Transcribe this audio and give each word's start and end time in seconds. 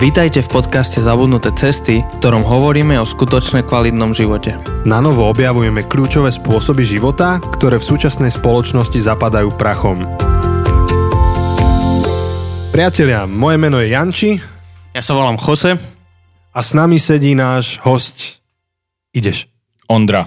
Vítajte 0.00 0.40
v 0.40 0.48
podcaste 0.48 1.04
Zabudnuté 1.04 1.52
cesty, 1.52 2.00
v 2.00 2.14
ktorom 2.24 2.40
hovoríme 2.40 2.96
o 2.96 3.04
skutočne 3.04 3.60
kvalitnom 3.60 4.16
živote. 4.16 4.56
Na 4.88 4.96
novo 4.96 5.28
objavujeme 5.28 5.84
kľúčové 5.84 6.32
spôsoby 6.32 6.88
života, 6.88 7.36
ktoré 7.36 7.76
v 7.76 7.84
súčasnej 7.84 8.32
spoločnosti 8.32 8.96
zapadajú 8.96 9.52
prachom. 9.60 10.08
Priatelia, 12.72 13.28
moje 13.28 13.60
meno 13.60 13.76
je 13.76 13.92
Janči 13.92 14.40
Ja 14.96 15.04
sa 15.04 15.12
volám 15.12 15.36
Jose. 15.36 15.76
a 16.48 16.60
s 16.64 16.72
nami 16.72 16.96
sedí 16.96 17.36
náš 17.36 17.76
host. 17.84 18.40
Ideš. 19.12 19.52
Ondra. 19.84 20.24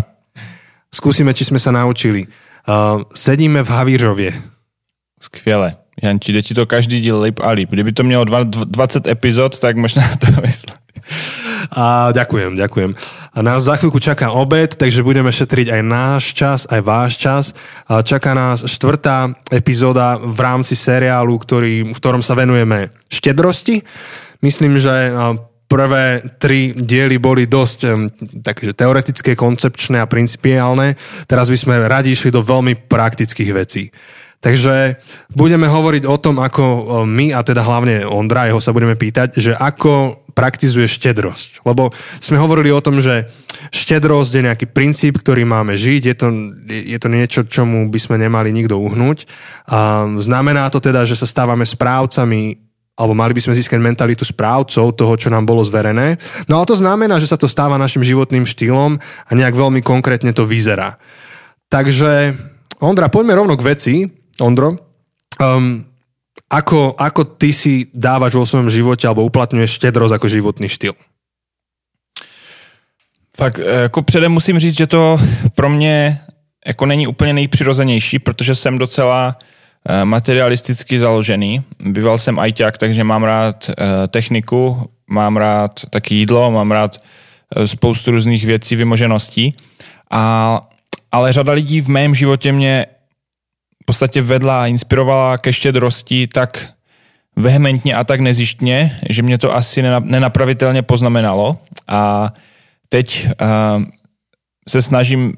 Skúsime, 0.93 1.33
či 1.33 1.49
sme 1.49 1.57
sa 1.57 1.73
naučili. 1.73 2.29
Uh, 2.69 3.01
sedíme 3.09 3.65
v 3.65 3.69
Havířově. 3.73 4.31
Skvěle. 5.17 5.82
Janči, 6.01 6.33
jde 6.33 6.41
ti 6.41 6.53
to 6.53 6.65
každý 6.65 7.01
díl 7.01 7.21
lip 7.21 7.39
a 7.39 7.51
lip. 7.51 7.69
Kdyby 7.69 7.91
to 7.91 8.03
mělo 8.03 8.23
dva- 8.25 8.43
dv- 8.43 8.65
20 8.65 9.07
epizod, 9.07 9.59
tak 9.59 9.77
možná 9.77 10.03
to 10.19 10.41
vyslal. 10.41 10.77
A 11.71 12.11
ďakujem, 12.11 12.55
ďakujem. 12.55 12.95
A 13.33 13.39
nás 13.41 13.65
za 13.65 13.75
chvíľku 13.75 13.99
čaká 13.99 14.31
obed, 14.31 14.77
takže 14.77 15.03
budeme 15.03 15.33
šetriť 15.33 15.73
aj 15.73 15.81
náš 15.81 16.23
čas, 16.37 16.59
aj 16.69 16.81
váš 16.85 17.17
čas. 17.17 17.43
A 17.89 18.05
čaká 18.05 18.37
nás 18.37 18.61
štvrtá 18.61 19.33
epizóda 19.49 20.21
v 20.21 20.39
rámci 20.39 20.77
seriálu, 20.77 21.33
ktorý, 21.41 21.91
v 21.91 21.97
ktorom 21.97 22.21
sa 22.21 22.37
venujeme 22.37 22.93
štedrosti. 23.09 23.81
Myslím, 24.45 24.77
že 24.77 25.11
prvé 25.65 26.21
tri 26.37 26.77
diely 26.77 27.17
boli 27.17 27.49
dosť 27.49 27.79
takže 28.45 28.77
teoretické, 28.77 29.33
koncepčné 29.33 29.97
a 29.97 30.09
principiálne. 30.09 30.93
Teraz 31.25 31.49
by 31.49 31.57
sme 31.57 31.75
radi 31.89 32.13
išli 32.13 32.29
do 32.29 32.45
veľmi 32.45 32.85
praktických 32.85 33.51
vecí. 33.55 33.89
Takže 34.43 34.99
budeme 35.31 35.71
hovoriť 35.71 36.03
o 36.03 36.19
tom, 36.19 36.43
ako 36.43 36.63
my, 37.07 37.31
a 37.31 37.39
teda 37.47 37.63
hlavne 37.63 38.03
Ondra, 38.03 38.51
jeho 38.51 38.59
sa 38.59 38.75
budeme 38.75 38.99
pýtať, 38.99 39.39
že 39.39 39.55
ako 39.55 40.19
praktizuje 40.35 40.83
štedrosť. 40.91 41.63
Lebo 41.63 41.95
sme 42.19 42.41
hovorili 42.41 42.67
o 42.75 42.83
tom, 42.83 42.99
že 42.99 43.31
štedrosť 43.71 44.31
je 44.35 44.45
nejaký 44.51 44.65
princíp, 44.67 45.23
ktorý 45.23 45.47
máme 45.47 45.79
žiť, 45.79 46.01
je 46.11 46.15
to, 46.19 46.27
je 46.67 46.97
to 46.99 47.07
niečo, 47.07 47.47
čomu 47.47 47.87
by 47.87 47.99
sme 48.01 48.19
nemali 48.19 48.51
nikto 48.51 48.75
uhnúť. 48.75 49.23
A 49.71 50.11
znamená 50.19 50.67
to 50.67 50.83
teda, 50.83 51.07
že 51.07 51.15
sa 51.15 51.29
stávame 51.29 51.63
správcami 51.63 52.59
alebo 52.93 53.17
mali 53.17 53.33
by 53.33 53.41
sme 53.41 53.57
získať 53.57 53.81
mentalitu 53.81 54.21
správcov 54.21 54.93
toho, 54.93 55.13
čo 55.17 55.33
nám 55.33 55.49
bolo 55.49 55.65
zverené. 55.65 56.21
No 56.45 56.61
ale 56.61 56.69
to 56.69 56.77
znamená, 56.77 57.17
že 57.17 57.25
sa 57.25 57.41
to 57.41 57.49
stáva 57.49 57.81
našim 57.81 58.05
životným 58.05 58.45
štýlom 58.45 59.01
a 59.01 59.31
nejak 59.33 59.57
veľmi 59.57 59.81
konkrétne 59.81 60.29
to 60.29 60.45
vyzerá. 60.45 61.01
Takže, 61.73 62.37
Ondra, 62.77 63.09
poďme 63.09 63.33
rovno 63.33 63.57
k 63.57 63.65
veci. 63.65 63.95
Ondro, 64.41 64.77
um, 65.39 65.85
ako, 66.49 66.93
ako 66.97 67.21
ty 67.37 67.53
si 67.53 67.89
dávaš 67.93 68.33
vo 68.33 68.45
svojom 68.45 68.69
živote 68.69 69.09
alebo 69.09 69.25
uplatňuješ 69.25 69.81
štedrosť 69.81 70.13
ako 70.17 70.27
životný 70.29 70.69
štýl? 70.69 70.93
Tak 73.35 73.57
jako 73.57 74.01
předem 74.01 74.31
musím 74.31 74.59
říct, 74.59 74.77
že 74.77 74.87
to 74.87 75.19
pro 75.55 75.69
mě 75.69 76.19
jako 76.67 76.85
není 76.85 77.07
úplně 77.07 77.33
nejpřirozenější, 77.33 78.19
protože 78.19 78.55
jsem 78.55 78.77
docela 78.77 79.37
eh, 79.89 80.05
materialisticky 80.05 80.99
založený. 80.99 81.63
Býval 81.79 82.17
jsem 82.17 82.39
ajťák, 82.39 82.77
takže 82.77 83.03
mám 83.03 83.23
rád 83.23 83.69
eh, 83.69 84.07
techniku, 84.07 84.89
mám 85.07 85.37
rád 85.37 85.79
taky 85.89 86.15
jídlo, 86.15 86.51
mám 86.51 86.71
rád 86.71 87.01
eh, 87.01 87.67
spoustu 87.67 88.11
různých 88.11 88.45
věcí, 88.45 88.75
vymožeností. 88.75 89.53
A, 90.11 90.61
ale 91.11 91.33
řada 91.33 91.53
lidí 91.53 91.81
v 91.81 91.89
mém 91.89 92.15
životě 92.15 92.51
mě 92.51 92.85
v 93.83 93.85
podstatě 93.85 94.21
vedla 94.21 94.63
a 94.63 94.67
inspirovala 94.67 95.37
ke 95.37 95.53
štědrosti 95.53 96.27
tak 96.27 96.67
vehementně 97.35 97.95
a 97.95 98.03
tak 98.03 98.19
nezištně, 98.19 98.97
že 99.09 99.21
mě 99.21 99.37
to 99.37 99.55
asi 99.55 99.81
nena- 99.81 100.05
nenapravitelně 100.05 100.81
poznamenalo. 100.81 101.57
A 101.87 102.33
teď 102.89 103.27
uh, 103.27 103.83
se 104.69 104.81
snažím, 104.81 105.33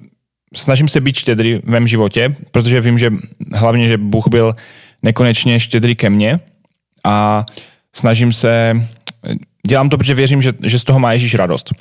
snažím 0.56 0.88
se 0.88 1.02
být 1.02 1.18
štědrý 1.18 1.56
v 1.56 1.70
mém 1.70 1.88
životě, 1.88 2.36
protože 2.52 2.82
vím, 2.82 3.00
že 3.00 3.12
hlavně, 3.54 3.88
že 3.88 3.98
Bůh 3.98 4.28
byl 4.30 4.56
nekonečně 5.04 5.60
štědrý 5.60 5.96
ke 5.96 6.10
mně 6.10 6.40
a 7.04 7.46
snažím 7.96 8.34
se, 8.34 8.82
dělám 9.68 9.90
to, 9.90 9.98
protože 9.98 10.14
věřím, 10.14 10.42
že, 10.42 10.54
že 10.64 10.80
z 10.80 10.84
toho 10.84 11.00
má 11.00 11.14
Ježíš 11.14 11.36
radost. 11.36 11.74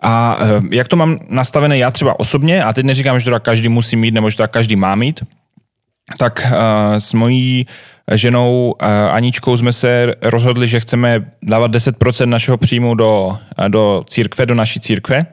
A 0.00 0.36
uh, 0.36 0.66
jak 0.70 0.88
to 0.88 0.96
mám 0.96 1.18
nastavené 1.28 1.78
já 1.78 1.90
třeba 1.90 2.20
osobně, 2.20 2.64
a 2.64 2.72
teď 2.72 2.84
neříkám, 2.84 3.20
že 3.20 3.24
to 3.24 3.30
tak 3.30 3.42
každý 3.42 3.68
musí 3.68 3.96
mít, 3.96 4.14
nebo 4.14 4.30
že 4.30 4.36
to 4.36 4.42
tak 4.42 4.50
každý 4.50 4.76
má 4.76 4.94
mít, 4.94 5.24
tak 6.18 6.46
uh, 6.46 6.58
s 6.98 7.12
mojí 7.12 7.66
ženou 8.14 8.74
uh, 8.82 8.88
Aničkou 9.10 9.56
jsme 9.56 9.72
se 9.72 10.14
rozhodli, 10.22 10.66
že 10.66 10.80
chceme 10.80 11.24
dávat 11.42 11.70
10% 11.70 12.26
našeho 12.26 12.56
příjmu 12.56 12.94
do, 12.94 13.38
do 13.68 14.04
církve, 14.08 14.46
do 14.46 14.54
naší 14.54 14.80
církve. 14.80 15.26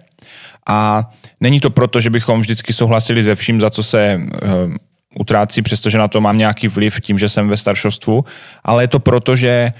A 0.67 1.09
není 1.41 1.59
to 1.59 1.69
proto, 1.69 1.99
že 2.01 2.09
bychom 2.09 2.41
vždycky 2.41 2.73
souhlasili 2.73 3.23
se 3.23 3.35
vším, 3.35 3.61
za 3.61 3.69
co 3.69 3.83
se 3.83 4.21
utrácí, 5.15 5.61
přestože 5.61 5.97
na 5.97 6.07
to 6.07 6.21
mám 6.21 6.37
nějaký 6.37 6.67
vliv 6.67 7.01
tím, 7.01 7.19
že 7.19 7.29
jsem 7.29 7.49
ve 7.49 7.57
staršostvu, 7.57 8.25
ale 8.63 8.83
je 8.83 8.87
to 8.87 8.99
proto, 8.99 9.35
že 9.35 9.71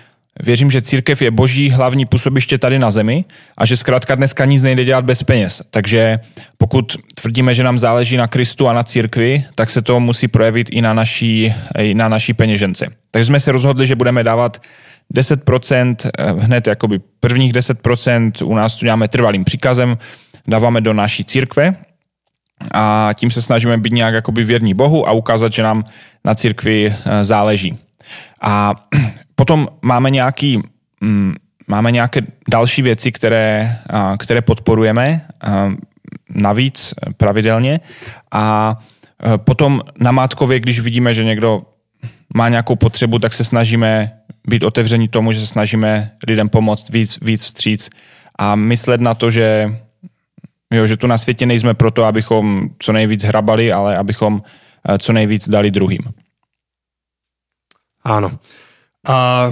Věřím, 0.43 0.71
že 0.71 0.81
církev 0.81 1.21
je 1.21 1.31
boží 1.31 1.69
hlavní 1.69 2.05
působiště 2.05 2.57
tady 2.57 2.79
na 2.79 2.91
zemi 2.91 3.25
a 3.57 3.65
že 3.65 3.77
zkrátka 3.77 4.15
dneska 4.15 4.45
nic 4.45 4.63
nejde 4.63 4.85
dělat 4.85 5.05
bez 5.05 5.23
peněz. 5.23 5.61
Takže 5.71 6.19
pokud 6.57 6.97
tvrdíme, 7.15 7.55
že 7.55 7.63
nám 7.63 7.77
záleží 7.77 8.17
na 8.17 8.27
Kristu 8.27 8.67
a 8.67 8.73
na 8.73 8.83
církvi, 8.83 9.43
tak 9.55 9.69
se 9.69 9.81
to 9.81 9.99
musí 9.99 10.27
projevit 10.27 10.69
i 10.71 10.81
na 10.81 10.93
naší, 10.93 11.53
i 11.79 11.93
na 11.93 12.09
naší 12.09 12.33
peněžence. 12.33 12.87
Takže 13.11 13.25
jsme 13.25 13.39
se 13.39 13.51
rozhodli, 13.51 13.87
že 13.87 13.95
budeme 13.95 14.23
dávat 14.23 14.61
10%, 15.13 16.05
eh, 16.05 16.31
hned 16.31 16.67
jakoby 16.67 16.99
prvních 17.19 17.53
10% 17.53 18.41
u 18.41 18.55
nás 18.55 18.75
tu 18.75 18.85
děláme 18.85 19.07
trvalým 19.07 19.43
příkazem, 19.43 19.97
dáváme 20.47 20.81
do 20.81 20.93
naší 20.93 21.23
církve 21.23 21.75
a 22.73 23.09
tím 23.13 23.31
se 23.31 23.41
snažíme 23.41 23.77
být 23.77 23.93
nějak 23.93 24.13
jakoby 24.13 24.43
věrní 24.43 24.73
Bohu 24.73 25.07
a 25.07 25.11
ukázat, 25.11 25.53
že 25.53 25.63
nám 25.63 25.83
na 26.25 26.35
církvi 26.35 26.95
eh, 27.05 27.25
záleží. 27.25 27.77
A 28.41 28.75
potom 29.39 29.67
máme 29.81 30.11
nějaký, 30.11 30.59
mm, 31.01 31.33
máme 31.67 31.91
nějaké 31.91 32.21
další 32.49 32.81
věci, 32.81 33.11
které, 33.11 33.79
které 34.19 34.41
podporujeme 34.41 35.21
navíc 36.29 36.91
eh, 36.91 37.13
pravidelně 37.13 37.79
a 38.31 38.75
eh, 38.75 39.37
potom 39.37 39.81
na 39.99 40.11
Mátkově, 40.11 40.59
když 40.59 40.79
vidíme, 40.79 41.13
že 41.13 41.23
někdo 41.23 41.61
má 42.35 42.49
nějakou 42.49 42.75
potřebu, 42.75 43.19
tak 43.19 43.33
se 43.33 43.43
snažíme 43.43 44.11
být 44.47 44.63
otevření 44.63 45.07
tomu, 45.07 45.31
že 45.31 45.39
se 45.39 45.47
snažíme 45.47 46.11
lidem 46.27 46.49
pomoct 46.49 46.89
víc, 46.89 47.19
víc 47.21 47.43
vstříc 47.43 47.89
a 48.39 48.55
myslet 48.55 49.01
na 49.01 49.13
to, 49.13 49.31
že, 49.31 49.71
jo, 50.67 50.87
že 50.87 50.97
tu 50.97 51.07
na 51.07 51.17
světě 51.17 51.45
nejsme 51.45 51.73
proto, 51.73 52.03
abychom 52.03 52.75
co 52.79 52.91
nejvíc 52.91 53.23
hrabali, 53.23 53.71
ale 53.71 53.95
abychom 53.95 54.43
eh, 54.83 54.97
co 54.99 55.13
nejvíc 55.13 55.49
dali 55.49 55.71
druhým. 55.71 56.03
Áno. 58.03 58.35
A, 59.09 59.49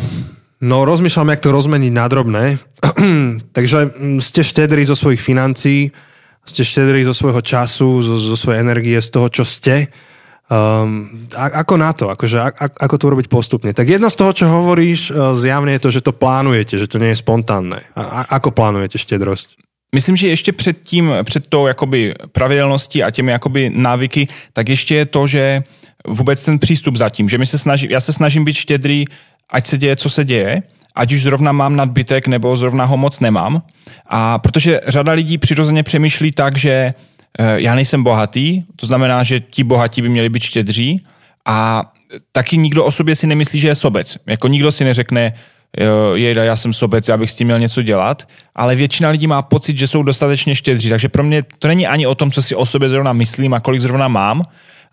no 0.61 0.77
rozmýšľam, 0.85 1.33
jak 1.33 1.41
to 1.41 1.49
rozmeniť 1.49 1.93
na 1.93 2.05
drobné. 2.05 2.61
Takže 3.57 3.77
mm, 3.89 4.19
ste 4.21 4.45
štedrí 4.45 4.85
zo 4.85 4.93
svojich 4.93 5.17
financií, 5.17 5.89
ste 6.45 6.61
štedrí 6.61 7.01
zo 7.01 7.17
svojho 7.17 7.41
času, 7.41 8.05
zo, 8.05 8.15
zo 8.21 8.37
svojej 8.37 8.61
energie, 8.61 9.01
z 9.01 9.09
toho, 9.09 9.27
čo 9.33 9.41
ste. 9.41 9.89
Um, 10.47 11.27
a, 11.33 11.65
ako 11.65 11.73
na 11.75 11.91
to? 11.91 12.13
Akože, 12.13 12.37
a, 12.37 12.49
ako 12.53 12.95
to 12.95 13.07
urobiť 13.09 13.27
postupne? 13.27 13.73
Tak 13.73 13.89
jedno 13.89 14.13
z 14.13 14.15
toho, 14.15 14.31
čo 14.31 14.45
hovoríš, 14.45 15.09
uh, 15.09 15.33
zjavne 15.33 15.73
je 15.75 15.83
to, 15.83 15.89
že 15.89 16.05
to 16.05 16.13
plánujete, 16.13 16.77
že 16.77 16.87
to 16.87 17.01
nie 17.01 17.11
je 17.11 17.19
spontánne. 17.19 17.81
A, 17.97 18.01
a, 18.01 18.19
ako 18.37 18.53
plánujete 18.53 19.01
štedrosť? 19.01 19.57
Myslím, 19.95 20.15
že 20.15 20.27
ještě 20.27 20.51
před 20.51 20.81
tím, 20.81 21.11
před 21.23 21.47
tou 21.47 21.67
jakoby 21.67 22.13
pravidelností 22.31 23.03
a 23.03 23.11
těmi 23.11 23.31
jakoby 23.31 23.71
návyky, 23.73 24.27
tak 24.53 24.69
ještě 24.69 24.95
je 24.95 25.05
to, 25.05 25.27
že 25.27 25.63
vůbec 26.07 26.43
ten 26.43 26.59
přístup 26.59 26.95
zatím, 26.95 27.29
že 27.29 27.37
my 27.37 27.45
se 27.45 27.57
snaží, 27.57 27.87
já 27.89 27.99
se 27.99 28.13
snažím 28.13 28.43
být 28.45 28.55
štědrý, 28.55 29.05
ať 29.51 29.65
se 29.65 29.77
děje, 29.77 29.95
co 29.95 30.09
se 30.09 30.25
děje, 30.25 30.63
ať 30.95 31.13
už 31.13 31.23
zrovna 31.23 31.51
mám 31.51 31.75
nadbytek, 31.75 32.27
nebo 32.27 32.57
zrovna 32.57 32.85
ho 32.85 32.97
moc 32.97 33.19
nemám. 33.19 33.61
A 34.05 34.37
protože 34.39 34.79
řada 34.87 35.11
lidí 35.11 35.37
přirozeně 35.37 35.83
přemýšlí 35.83 36.31
tak, 36.31 36.57
že 36.57 36.69
eh, 36.69 36.93
já 37.61 37.75
nejsem 37.75 38.03
bohatý, 38.03 38.61
to 38.75 38.85
znamená, 38.85 39.23
že 39.23 39.39
ti 39.39 39.63
bohatí 39.63 40.01
by 40.01 40.09
měli 40.09 40.29
být 40.29 40.43
štědří 40.43 41.03
a 41.45 41.83
taky 42.31 42.57
nikdo 42.57 42.85
o 42.85 42.91
sobě 42.91 43.15
si 43.15 43.27
nemyslí, 43.27 43.59
že 43.59 43.67
je 43.67 43.75
sobec. 43.75 44.17
Jako 44.25 44.47
nikdo 44.47 44.71
si 44.71 44.83
neřekne, 44.83 45.33
jejda, 46.13 46.43
já 46.43 46.55
jsem 46.55 46.73
sobec, 46.73 47.07
já 47.07 47.17
bych 47.17 47.31
s 47.31 47.35
tím 47.35 47.47
měl 47.47 47.59
něco 47.59 47.81
dělat, 47.81 48.27
ale 48.55 48.75
většina 48.75 49.09
lidí 49.09 49.27
má 49.27 49.41
pocit, 49.41 49.77
že 49.77 49.87
jsou 49.87 50.03
dostatečně 50.03 50.55
štědří, 50.55 50.89
takže 50.89 51.09
pro 51.09 51.23
mě 51.23 51.43
to 51.59 51.67
není 51.67 51.87
ani 51.87 52.07
o 52.07 52.15
tom, 52.15 52.31
co 52.31 52.41
si 52.41 52.55
o 52.55 52.65
sobě 52.65 52.89
zrovna 52.89 53.13
myslím 53.13 53.53
a 53.53 53.59
kolik 53.59 53.81
zrovna 53.81 54.07
mám, 54.07 54.43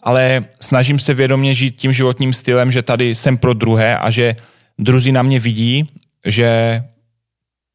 ale 0.04 0.44
snažím 0.60 0.98
se 0.98 1.14
vědomě 1.14 1.54
žít 1.54 1.76
tím 1.76 1.92
životním 1.92 2.32
stylem, 2.32 2.72
že 2.72 2.82
tady 2.82 3.14
jsem 3.14 3.36
pro 3.36 3.54
druhé 3.54 3.98
a 3.98 4.10
že 4.10 4.36
druzí 4.78 5.12
na 5.12 5.22
mě 5.22 5.40
vidí, 5.40 5.88
že, 6.26 6.82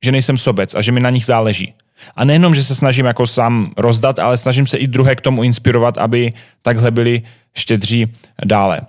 že 0.05 0.11
nejsem 0.11 0.37
sobec 0.37 0.75
a 0.75 0.81
že 0.81 0.91
mi 0.91 0.99
na 0.99 1.09
nich 1.09 1.25
záleží. 1.25 1.73
A 2.15 2.23
nejenom, 2.23 2.55
že 2.55 2.63
se 2.63 2.75
snažím 2.75 3.05
jako 3.05 3.27
sám 3.27 3.73
rozdat, 3.77 4.19
ale 4.19 4.37
snažím 4.37 4.67
se 4.67 4.77
i 4.77 4.87
druhé 4.87 5.15
k 5.15 5.21
tomu 5.21 5.43
inspirovat, 5.43 5.97
aby 5.97 6.31
takhle 6.61 6.91
byli 6.91 7.21
štědří 7.57 8.13
dále. 8.45 8.81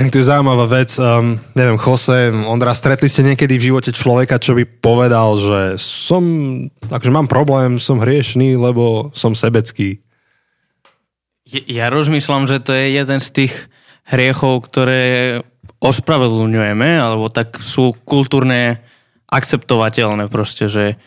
To 0.00 0.18
je 0.18 0.24
zaujímavá 0.24 0.66
vec. 0.66 0.96
Um, 0.98 1.36
neviem, 1.52 1.76
Jose, 1.76 2.32
Ondra, 2.48 2.72
stretli 2.72 3.04
ste 3.04 3.20
niekedy 3.20 3.60
v 3.60 3.68
živote 3.68 3.92
človeka, 3.92 4.40
čo 4.40 4.56
by 4.56 4.64
povedal, 4.64 5.36
že 5.36 5.76
som, 5.76 6.24
akože 6.88 7.12
mám 7.12 7.28
problém, 7.28 7.76
som 7.76 8.00
hriešný, 8.00 8.56
lebo 8.56 9.12
som 9.12 9.36
sebecký. 9.36 10.00
Ja 11.50 11.90
rozmýšľam, 11.90 12.46
že 12.46 12.62
to 12.62 12.70
je 12.70 12.94
jeden 12.94 13.18
z 13.18 13.28
tých 13.30 13.54
hriechov, 14.06 14.70
ktoré 14.70 15.38
ospravedlňujeme, 15.82 17.00
alebo 17.00 17.26
tak 17.32 17.58
sú 17.58 17.96
kultúrne 18.06 18.84
akceptovateľné 19.30 20.30
proste, 20.30 20.70
že 20.70 20.98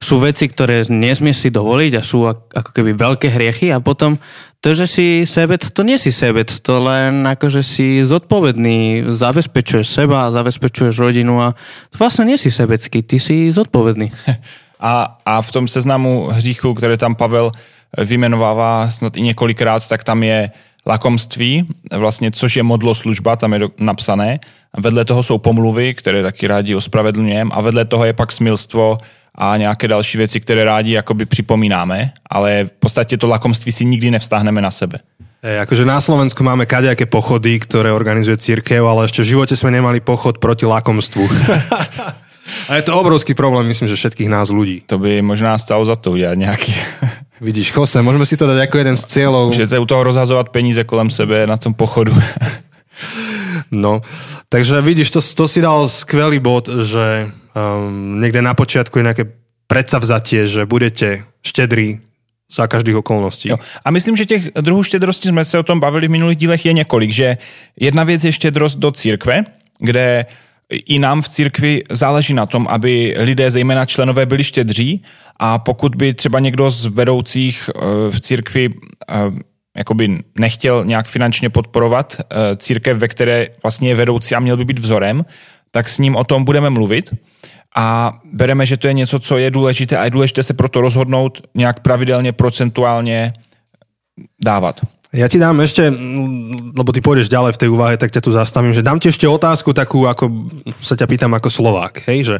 sú 0.00 0.16
veci, 0.16 0.48
ktoré 0.48 0.88
nesmieš 0.88 1.44
si 1.44 1.48
dovoliť 1.52 1.92
a 2.00 2.02
sú 2.02 2.24
ako 2.32 2.70
keby 2.72 2.96
veľké 2.96 3.28
hriechy 3.28 3.68
a 3.68 3.84
potom 3.84 4.16
to, 4.64 4.72
že 4.72 4.86
si 4.88 5.06
sebec, 5.28 5.60
to 5.60 5.84
nie 5.84 6.00
si 6.00 6.08
sebec, 6.08 6.48
to 6.48 6.80
len 6.80 7.28
akože 7.28 7.60
si 7.60 8.00
zodpovedný, 8.04 9.08
zabezpečuješ 9.12 9.84
seba, 9.84 10.32
zabezpečuješ 10.32 10.96
rodinu 10.96 11.44
a 11.44 11.52
to 11.92 12.00
vlastne 12.00 12.24
nie 12.24 12.40
si 12.40 12.48
sebecký, 12.48 13.04
ty 13.04 13.20
si 13.20 13.52
zodpovedný. 13.52 14.08
A, 14.80 15.12
a 15.28 15.44
v 15.44 15.52
tom 15.52 15.68
seznamu 15.68 16.32
hříchu, 16.32 16.72
které 16.72 16.96
tam 16.96 17.12
Pavel 17.12 17.52
vymenovává 17.98 18.90
snad 18.90 19.16
i 19.16 19.20
několikrát, 19.20 19.88
tak 19.88 20.04
tam 20.04 20.22
je 20.22 20.50
lakomství, 20.86 21.68
vlastně, 21.96 22.30
což 22.30 22.56
je 22.56 22.62
modlo 22.62 22.94
služba, 22.94 23.36
tam 23.36 23.52
je 23.52 23.60
napsané. 23.78 24.40
Vedle 24.76 25.04
toho 25.04 25.22
jsou 25.22 25.38
pomluvy, 25.38 25.94
které 25.94 26.22
taky 26.22 26.46
rádi 26.46 26.74
ospravedlňujeme 26.74 27.50
a 27.54 27.60
vedle 27.60 27.84
toho 27.84 28.04
je 28.04 28.12
pak 28.12 28.32
smilstvo, 28.32 28.98
a 29.34 29.56
nějaké 29.56 29.88
další 29.88 30.18
věci, 30.18 30.40
které 30.40 30.64
rádi 30.64 30.92
jakoby 30.92 31.26
připomínáme, 31.26 32.12
ale 32.30 32.64
v 32.64 32.72
podstatě 32.72 33.16
to 33.16 33.26
lakomství 33.26 33.72
si 33.72 33.84
nikdy 33.84 34.10
nevstáhneme 34.10 34.60
na 34.60 34.70
sebe. 34.70 34.98
Hey, 35.42 35.56
akože 35.64 35.88
na 35.88 35.96
Slovensku 36.04 36.44
máme 36.44 36.68
kadejaké 36.68 37.08
pochody, 37.08 37.56
ktoré 37.56 37.88
organizuje 37.96 38.36
církev, 38.36 38.84
ale 38.84 39.08
ešte 39.08 39.24
v 39.24 39.32
živote 39.32 39.56
sme 39.56 39.72
nemali 39.72 40.04
pochod 40.04 40.36
proti 40.36 40.68
lakomstvu. 40.68 41.24
A 42.68 42.76
je 42.76 42.84
to 42.84 42.98
obrovský 42.98 43.32
problém, 43.32 43.64
myslím, 43.70 43.88
že 43.88 43.96
všetkých 43.96 44.28
nás 44.28 44.50
ľudí. 44.52 44.82
To 44.90 44.98
by 44.98 45.22
možná 45.22 45.56
stalo 45.56 45.86
za 45.86 45.96
to 45.96 46.12
udělat 46.12 46.34
nějaký. 46.34 46.74
Vidíš, 47.40 47.72
Jose, 47.72 48.04
môžeme 48.04 48.28
si 48.28 48.36
to 48.36 48.44
dať 48.44 48.68
ako 48.68 48.76
jeden 48.76 48.96
z 49.00 49.04
cieľov. 49.08 49.56
Můžete 49.56 49.78
u 49.80 49.86
toho 49.88 50.04
rozhazovat 50.04 50.52
peníze 50.52 50.84
kolem 50.84 51.10
sebe 51.10 51.46
na 51.46 51.56
tom 51.56 51.74
pochodu. 51.74 52.12
No, 53.70 54.02
takže 54.48 54.82
vidíš, 54.82 55.10
to, 55.10 55.20
to 55.22 55.48
si 55.48 55.62
dal 55.62 55.88
skvelý 55.88 56.42
bod, 56.42 56.66
že 56.66 57.30
um, 57.54 58.18
niekde 58.18 58.42
na 58.42 58.50
počiatku 58.50 58.98
je 58.98 59.06
nejaké 59.06 59.24
predsavzatie, 59.70 60.42
že 60.42 60.66
budete 60.66 61.22
štedrí 61.46 62.02
za 62.50 62.66
každých 62.66 62.98
okolností. 62.98 63.54
Jo. 63.54 63.62
A 63.84 63.90
myslím, 63.90 64.16
že 64.16 64.26
těch 64.26 64.50
druhů 64.58 64.82
štědrosti 64.82 65.28
jsme 65.28 65.44
se 65.44 65.58
o 65.58 65.62
tom 65.62 65.80
bavili 65.80 66.08
v 66.08 66.18
minulých 66.18 66.38
dílech 66.38 66.66
je 66.66 66.72
několik, 66.72 67.10
že 67.10 67.38
jedna 67.78 68.04
věc 68.04 68.24
je 68.24 68.32
štědrost 68.32 68.78
do 68.78 68.90
církve, 68.90 69.44
kde 69.78 70.26
i 70.70 70.98
nám 70.98 71.22
v 71.22 71.28
církvi 71.28 71.82
záleží 71.90 72.34
na 72.34 72.46
tom, 72.46 72.66
aby 72.70 73.14
lidé, 73.18 73.50
zejména 73.50 73.86
členové, 73.86 74.26
byli 74.26 74.44
štědří 74.44 75.04
a 75.36 75.58
pokud 75.58 75.94
by 75.94 76.14
třeba 76.14 76.38
někdo 76.38 76.70
z 76.70 76.86
vedoucích 76.86 77.70
eh, 77.70 77.80
v 78.10 78.20
církvi 78.20 78.70
eh, 79.10 79.14
jakoby 79.76 80.18
nechtěl 80.38 80.84
nějak 80.84 81.08
finančně 81.08 81.50
podporovat 81.50 82.16
eh, 82.20 82.56
církev, 82.56 82.98
ve 82.98 83.08
které 83.08 83.48
vlastně 83.62 83.88
je 83.88 83.94
vedoucí 83.94 84.34
a 84.34 84.40
měl 84.40 84.56
by 84.56 84.64
být 84.64 84.78
vzorem, 84.78 85.24
tak 85.70 85.88
s 85.88 85.98
ním 85.98 86.16
o 86.16 86.24
tom 86.24 86.44
budeme 86.44 86.70
mluvit 86.70 87.10
a 87.76 88.18
bereme, 88.32 88.66
že 88.66 88.76
to 88.76 88.86
je 88.86 88.92
něco, 88.92 89.18
co 89.18 89.38
je 89.38 89.50
důležité 89.50 89.96
a 89.96 90.04
je 90.04 90.10
důležité 90.10 90.42
se 90.42 90.54
proto 90.54 90.80
rozhodnout 90.80 91.46
nějak 91.54 91.80
pravidelně, 91.80 92.32
procentuálně 92.32 93.32
dávat. 94.44 94.80
Ja 95.10 95.26
ti 95.26 95.42
dám 95.42 95.58
ešte, 95.58 95.90
lebo 96.70 96.94
ty 96.94 97.02
pôjdeš 97.02 97.26
ďalej 97.26 97.58
v 97.58 97.60
tej 97.66 97.70
úvahe, 97.74 97.98
tak 97.98 98.14
ťa 98.14 98.22
tu 98.22 98.30
zastavím, 98.30 98.70
že 98.70 98.86
dám 98.86 99.02
ti 99.02 99.10
ešte 99.10 99.26
otázku 99.26 99.74
takú, 99.74 100.06
ako 100.06 100.30
sa 100.78 100.94
ťa 100.94 101.10
pýtam 101.10 101.34
ako 101.34 101.50
Slovák, 101.50 102.06
hej, 102.06 102.20
že 102.22 102.36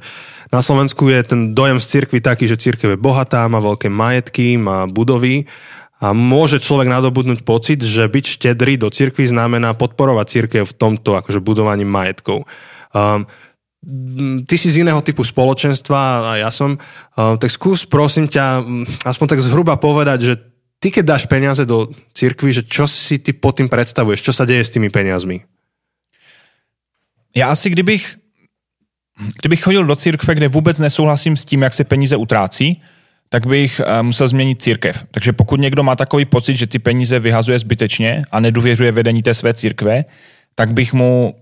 na 0.55 0.62
Slovensku 0.62 1.11
je 1.11 1.19
ten 1.26 1.40
dojem 1.50 1.82
z 1.82 1.99
cirkvi 1.99 2.22
taký, 2.22 2.46
že 2.46 2.55
cirkev 2.55 2.94
je 2.94 3.02
bohatá, 3.02 3.50
má 3.50 3.58
veľké 3.58 3.90
majetky, 3.90 4.55
má 4.55 4.87
budovy 4.87 5.50
a 5.99 6.14
môže 6.14 6.62
človek 6.62 6.87
nadobudnúť 6.87 7.43
pocit, 7.43 7.82
že 7.82 8.06
byť 8.06 8.38
štedrý 8.38 8.78
do 8.78 8.87
cirkvi 8.87 9.26
znamená 9.26 9.75
podporovať 9.75 10.26
cirkev 10.31 10.64
v 10.70 10.76
tomto 10.78 11.19
akože 11.19 11.43
budovaní 11.43 11.82
majetkov. 11.82 12.46
Um, 12.94 13.26
ty 14.46 14.55
si 14.55 14.70
z 14.70 14.87
iného 14.87 15.02
typu 15.02 15.26
spoločenstva 15.26 16.00
a 16.22 16.32
ja 16.38 16.55
som, 16.55 16.78
uh, 16.78 17.34
tak 17.34 17.50
skús 17.50 17.82
prosím 17.82 18.31
ťa 18.31 18.62
aspoň 19.02 19.26
tak 19.26 19.43
zhruba 19.43 19.75
povedať, 19.75 20.19
že 20.22 20.34
ty 20.81 20.91
keď 20.91 21.05
dáš 21.05 21.25
peniaze 21.29 21.69
do 21.69 21.93
cirkvi, 22.17 22.53
že 22.53 22.62
čo 22.65 22.88
si 22.88 23.21
ty 23.21 23.37
pod 23.37 23.61
tým 23.61 23.69
predstavuješ? 23.69 24.25
Čo 24.25 24.32
sa 24.32 24.49
deje 24.49 24.65
s 24.65 24.73
tými 24.73 24.88
peniazmi? 24.88 25.44
Já 27.37 27.47
asi 27.49 27.71
kdybych, 27.71 28.17
kdybych 29.41 29.62
chodil 29.62 29.85
do 29.85 29.97
církve, 29.97 30.35
kde 30.35 30.49
vůbec 30.49 30.79
nesouhlasím 30.79 31.37
s 31.37 31.44
tím, 31.44 31.62
jak 31.62 31.75
se 31.75 31.85
peníze 31.85 32.17
utrácí, 32.17 32.82
tak 33.29 33.47
bych 33.47 33.81
uh, 33.81 34.03
musel 34.03 34.29
změnit 34.29 34.62
církev. 34.62 35.05
Takže 35.11 35.32
pokud 35.32 35.61
někdo 35.61 35.82
má 35.82 35.97
takový 35.97 36.25
pocit, 36.25 36.55
že 36.55 36.67
ty 36.67 36.79
peníze 36.79 37.19
vyhazuje 37.19 37.59
zbytečně 37.59 38.25
a 38.31 38.41
nedůvěřuje 38.41 38.93
vedení 38.93 39.23
té 39.23 39.35
své 39.35 39.55
církve, 39.55 40.05
tak 40.55 40.73
bych 40.73 40.93
mu 40.93 41.35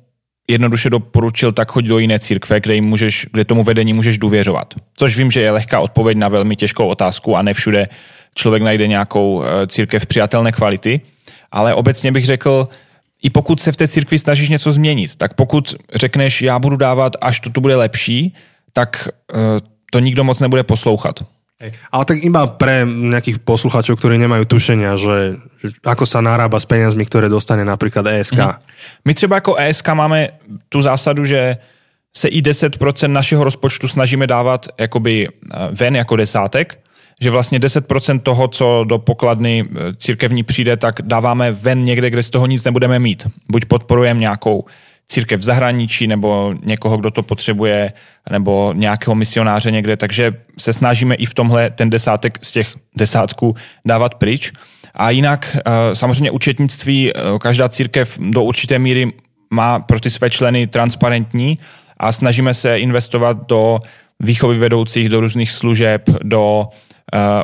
jednoduše 0.49 0.91
doporučil, 0.91 1.53
tak 1.53 1.73
choď 1.73 1.85
do 1.85 1.99
jiné 1.99 2.19
církve, 2.19 2.61
kde, 2.61 2.75
jim 2.75 2.85
můžeš, 2.85 3.27
kde 3.33 3.45
tomu 3.45 3.65
vedení 3.65 3.93
můžeš 3.93 4.19
důvěřovat. 4.19 4.75
Což 4.97 5.17
vím, 5.17 5.31
že 5.31 5.41
je 5.41 5.51
lehká 5.51 5.81
odpověď 5.81 6.19
na 6.19 6.29
velmi 6.29 6.57
těžkou 6.57 6.89
otázku 6.89 7.37
a 7.37 7.43
ne 7.43 7.55
všude 7.55 7.89
člověk 8.35 8.63
najde 8.63 8.87
nějakou 8.87 9.43
eh, 9.43 9.67
církev 9.67 10.07
přijatelné 10.07 10.53
kvality, 10.53 11.01
ale 11.53 11.75
obecně 11.75 12.13
bych 12.13 12.27
řekl, 12.27 12.69
i 13.23 13.31
pokud 13.31 13.61
se 13.61 13.73
v 13.73 13.77
té 13.77 13.89
církvi 13.89 14.19
snažíš 14.19 14.49
něco 14.49 14.73
změnit, 14.73 15.17
tak 15.17 15.35
pokud 15.35 15.75
řekneš, 15.95 16.43
já 16.43 16.59
budu 16.59 16.77
dávat, 16.77 17.17
až 17.21 17.41
to 17.41 17.51
tu 17.51 17.61
bude 17.61 17.77
lepší, 17.77 18.35
tak 18.73 19.09
eh, 19.35 19.39
to 19.91 19.99
nikdo 19.99 20.25
moc 20.25 20.41
nebude 20.41 20.63
poslouchat. 20.63 21.25
Ale 21.91 22.05
tak 22.07 22.23
iba 22.23 22.47
pre 22.47 22.87
nejakých 22.87 23.43
posluchačov, 23.43 23.99
ktorí 23.99 24.15
nemajú 24.15 24.47
tušenia, 24.47 24.95
že, 24.95 25.43
že 25.59 25.75
ako 25.83 26.07
sa 26.07 26.23
narába 26.23 26.55
s 26.63 26.71
peniazmi, 26.71 27.03
ktoré 27.03 27.27
dostane 27.27 27.67
napríklad 27.67 28.07
ESK. 28.07 28.39
Mhm. 28.39 28.55
My 29.05 29.13
třeba 29.15 29.37
jako 29.37 29.59
ESK 29.59 29.89
máme 29.89 30.39
tu 30.71 30.83
zásadu, 30.83 31.27
že 31.27 31.59
se 32.17 32.29
i 32.29 32.43
10% 32.43 32.79
našeho 33.11 33.45
rozpočtu 33.45 33.89
snažíme 33.89 34.27
dávat 34.27 34.71
jakoby 34.79 35.27
eh, 35.27 35.69
ven 35.73 35.97
jako 35.97 36.17
desátek, 36.17 36.79
že 37.21 37.31
vlastně 37.31 37.59
10% 37.59 38.21
toho, 38.21 38.49
co 38.49 38.85
do 38.89 38.99
pokladny 38.99 39.65
eh, 39.71 39.95
církevní 39.97 40.43
přijde, 40.43 40.77
tak 40.77 41.03
dáváme 41.03 41.53
ven 41.53 41.83
někde, 41.83 42.11
kde 42.11 42.23
z 42.23 42.31
toho 42.31 42.47
nic 42.47 42.65
nebudeme 42.65 42.99
mít. 42.99 43.27
Buď 43.51 43.65
podporujeme 43.65 44.21
nějakou 44.21 44.65
církev 45.09 45.41
v 45.41 45.45
zahraničí 45.45 46.07
nebo 46.07 46.55
někoho, 46.65 46.97
kdo 46.97 47.11
to 47.11 47.23
potřebuje, 47.23 47.93
nebo 48.31 48.73
nějakého 48.77 49.15
misionáře 49.15 49.71
někde, 49.71 49.97
takže 49.97 50.33
se 50.59 50.73
snažíme 50.73 51.15
i 51.15 51.27
v 51.27 51.35
tomhle 51.35 51.71
ten 51.71 51.91
desátek 51.91 52.39
z 52.43 52.53
těch 52.53 52.75
desátků 52.97 53.57
dávat 53.85 54.15
pryč. 54.15 54.53
A 54.95 55.11
jinak 55.11 55.57
eh, 55.57 55.95
samozřejmě 55.95 56.31
účetnictví, 56.31 57.13
eh, 57.13 57.21
každá 57.41 57.69
církev 57.69 58.19
do 58.19 58.43
určité 58.43 58.79
míry 58.79 59.13
má 59.51 59.79
pro 59.79 60.01
ty 60.01 60.11
své 60.11 60.31
členy 60.31 60.67
transparentní 60.67 61.59
a 61.97 62.13
snažíme 62.13 62.55
se 62.55 62.79
investovat 62.79 63.47
do 63.49 63.81
výchovy 64.21 64.59
vedoucích, 64.59 65.09
do 65.09 65.21
různých 65.21 65.53
služeb, 65.53 66.03
do 66.23 66.69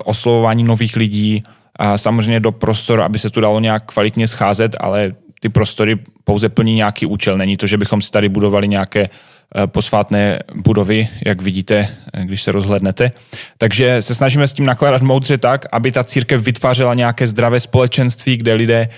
oslovování 0.04 0.64
nových 0.64 0.96
lidí 0.96 1.42
a 1.76 1.98
samozřejmě 1.98 2.40
do 2.40 2.52
prostoru, 2.52 3.02
aby 3.02 3.18
se 3.18 3.30
tu 3.30 3.40
dalo 3.40 3.60
nějak 3.60 3.92
kvalitně 3.92 4.26
scházet, 4.28 4.76
ale 4.80 5.12
ty 5.40 5.48
prostory 5.48 5.98
pouze 6.24 6.48
plní 6.48 6.74
nějaký 6.74 7.06
účel. 7.06 7.38
Není 7.38 7.56
to, 7.56 7.66
že 7.66 7.78
bychom 7.78 8.02
si 8.02 8.10
tady 8.10 8.28
budovali 8.28 8.68
nějaké 8.68 9.00
eh, 9.02 9.66
posvátné 9.66 10.38
budovy, 10.54 11.08
jak 11.26 11.42
vidíte, 11.42 11.88
eh, 12.14 12.24
když 12.24 12.42
se 12.42 12.52
rozhlednete. 12.52 13.12
Takže 13.58 14.02
se 14.02 14.14
snažíme 14.14 14.48
s 14.48 14.52
tím 14.52 14.66
nakládat 14.66 15.02
moudře 15.02 15.38
tak, 15.38 15.66
aby 15.72 15.92
ta 15.92 16.04
církev 16.04 16.42
vytvářela 16.42 16.94
nějaké 16.94 17.26
zdravé 17.26 17.60
společenství, 17.60 18.36
kde 18.36 18.54
lidé 18.54 18.88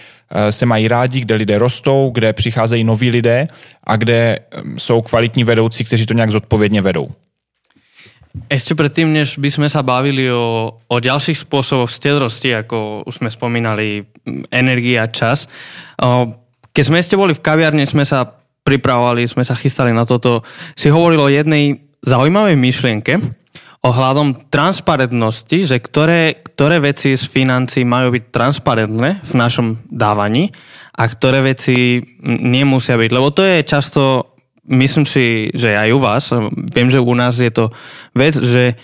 se 0.50 0.66
mají 0.66 0.88
rádi, 0.88 1.20
kde 1.20 1.34
lidé 1.34 1.58
rostou, 1.58 2.10
kde 2.14 2.32
přicházejí 2.32 2.84
noví 2.84 3.10
lidé 3.10 3.48
a 3.84 3.96
kde 3.96 4.38
jsou 4.78 5.02
kvalitní 5.02 5.44
vedoucí, 5.44 5.84
kteří 5.84 6.06
to 6.06 6.14
nějak 6.14 6.30
zodpovědně 6.30 6.82
vedou. 6.82 7.08
Ešte 8.46 8.78
predtým, 8.78 9.10
než 9.10 9.40
by 9.40 9.50
sme 9.50 9.68
sa 9.72 9.82
bavili 9.82 10.28
o, 10.30 10.70
o 10.76 10.96
ďalších 11.00 11.48
spôsoboch 11.48 11.90
stedrosti, 11.90 12.52
ako 12.54 13.08
už 13.08 13.24
sme 13.24 13.32
spomínali, 13.32 14.06
energia 14.52 15.08
čas. 15.10 15.48
Keď 16.70 16.84
sme 16.84 17.00
ešte 17.00 17.16
boli 17.16 17.32
v 17.32 17.42
kaviarne, 17.42 17.88
sme 17.88 18.04
sa 18.04 18.28
pripravovali, 18.66 19.24
sme 19.24 19.46
sa 19.46 19.56
chystali 19.56 19.90
na 19.90 20.04
toto, 20.04 20.44
si 20.76 20.92
hovoril 20.92 21.22
o 21.22 21.32
jednej 21.32 21.80
zaujímavej 22.04 22.56
myšlienke 22.58 23.14
ohľadom 23.86 24.50
transparentnosti, 24.50 25.62
že 25.62 25.78
ktoré, 25.78 26.42
ktoré 26.42 26.82
veci 26.82 27.14
z 27.14 27.24
financí 27.30 27.86
majú 27.86 28.10
byť 28.14 28.24
transparentné 28.34 29.22
v 29.22 29.32
našom 29.38 29.78
dávaní 29.86 30.50
a 30.98 31.06
ktoré 31.06 31.54
veci 31.54 32.02
nemusia 32.26 32.98
byť. 32.98 33.10
Lebo 33.14 33.30
to 33.30 33.46
je 33.46 33.62
často 33.62 34.02
myslím 34.68 35.06
si, 35.06 35.50
že 35.54 35.78
aj 35.78 35.90
u 35.94 36.00
vás, 36.02 36.30
viem, 36.74 36.90
že 36.90 37.02
u 37.02 37.14
nás 37.14 37.38
je 37.38 37.50
to 37.50 37.70
vec, 38.12 38.34
že 38.36 38.74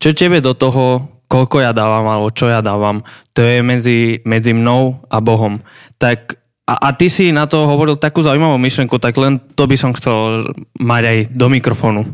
čo 0.00 0.12
tebe 0.12 0.40
do 0.44 0.52
toho, 0.56 1.08
koľko 1.28 1.64
ja 1.64 1.72
dávam, 1.74 2.06
alebo 2.08 2.32
čo 2.32 2.48
ja 2.48 2.60
dávam, 2.60 3.04
to 3.32 3.44
je 3.44 3.60
medzi, 3.64 4.20
medzi 4.28 4.52
mnou 4.52 5.02
a 5.08 5.18
Bohom. 5.20 5.60
Tak 5.98 6.40
A, 6.70 6.78
a 6.86 6.88
ty 6.94 7.10
si 7.10 7.34
na 7.34 7.50
to 7.50 7.66
hovoril 7.66 7.98
takú 7.98 8.22
zaujímavú 8.22 8.54
myšlenku, 8.54 9.02
tak 9.02 9.18
len 9.18 9.42
to 9.58 9.66
by 9.66 9.74
som 9.74 9.90
chcel 9.90 10.46
mať 10.78 11.02
aj 11.02 11.18
do 11.34 11.46
mikrofonu. 11.50 12.06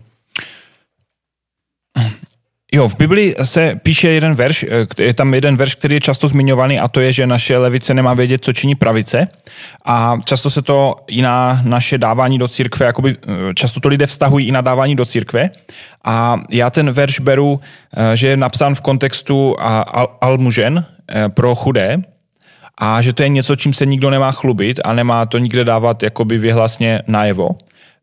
Jo, 2.76 2.88
v 2.88 2.97
Biblii 2.97 3.35
se 3.42 3.80
píše 3.83 4.09
jeden 4.09 4.35
verš, 4.35 4.62
eh, 4.99 5.02
je 5.02 5.14
tam 5.14 5.35
jeden 5.35 5.56
verš, 5.56 5.75
který 5.75 5.97
je 5.97 6.00
často 6.00 6.28
zmiňovaný 6.28 6.78
a 6.78 6.88
to 6.88 7.00
je, 7.00 7.12
že 7.12 7.26
naše 7.26 7.59
levice 7.59 7.95
nemá 7.95 8.14
vědět, 8.14 8.45
co 8.45 8.52
činí 8.52 8.75
pravice. 8.75 9.28
A 9.85 10.18
často 10.25 10.50
se 10.50 10.62
to 10.62 10.97
i 11.06 11.23
na 11.23 11.61
naše 11.64 11.99
dávání 11.99 12.38
do 12.38 12.49
církve, 12.49 12.87
jakoby, 12.87 13.16
eh, 13.16 13.54
často 13.54 13.80
to 13.80 13.88
lidé 13.88 14.06
vztahují 14.06 14.49
i 14.49 14.52
na 14.52 14.61
dávání 14.61 14.97
do 14.97 15.04
církve. 15.04 15.50
A 16.04 16.40
já 16.50 16.71
ten 16.71 16.90
verš 16.90 17.21
beru, 17.21 17.61
eh, 17.97 18.16
že 18.16 18.26
je 18.26 18.37
napsán 18.37 18.75
v 18.75 18.80
kontextu 18.80 19.56
almužen 20.21 20.85
pro 21.28 21.54
chudé. 21.54 22.02
A 22.78 23.02
že 23.02 23.12
to 23.12 23.23
je 23.23 23.28
něco, 23.28 23.56
čím 23.56 23.73
se 23.73 23.87
nikdo 23.87 24.11
nemá 24.11 24.33
chlubit 24.33 24.80
a 24.85 24.92
nemá 24.92 25.26
to 25.26 25.38
nikde 25.38 25.64
dávat 25.64 26.02
jakoby 26.02 26.38
vyhlasně 26.38 27.02
najevo. 27.06 27.50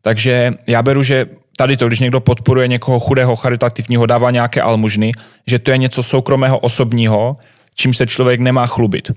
Takže 0.02 0.52
já 0.66 0.82
beru, 0.82 1.02
že 1.02 1.26
tady 1.56 1.76
to, 1.76 1.86
když 1.86 2.00
někdo 2.00 2.20
podporuje 2.20 2.68
někoho 2.68 3.00
chudého, 3.00 3.36
charitativního, 3.36 4.06
dává 4.06 4.30
nějaké 4.30 4.62
almužny, 4.62 5.12
že 5.46 5.58
to 5.58 5.70
je 5.70 5.78
něco 5.78 6.02
soukromého, 6.02 6.58
osobního, 6.58 7.36
čím 7.74 7.94
se 7.94 8.06
člověk 8.06 8.40
nemá 8.40 8.66
chlubit. 8.66 9.10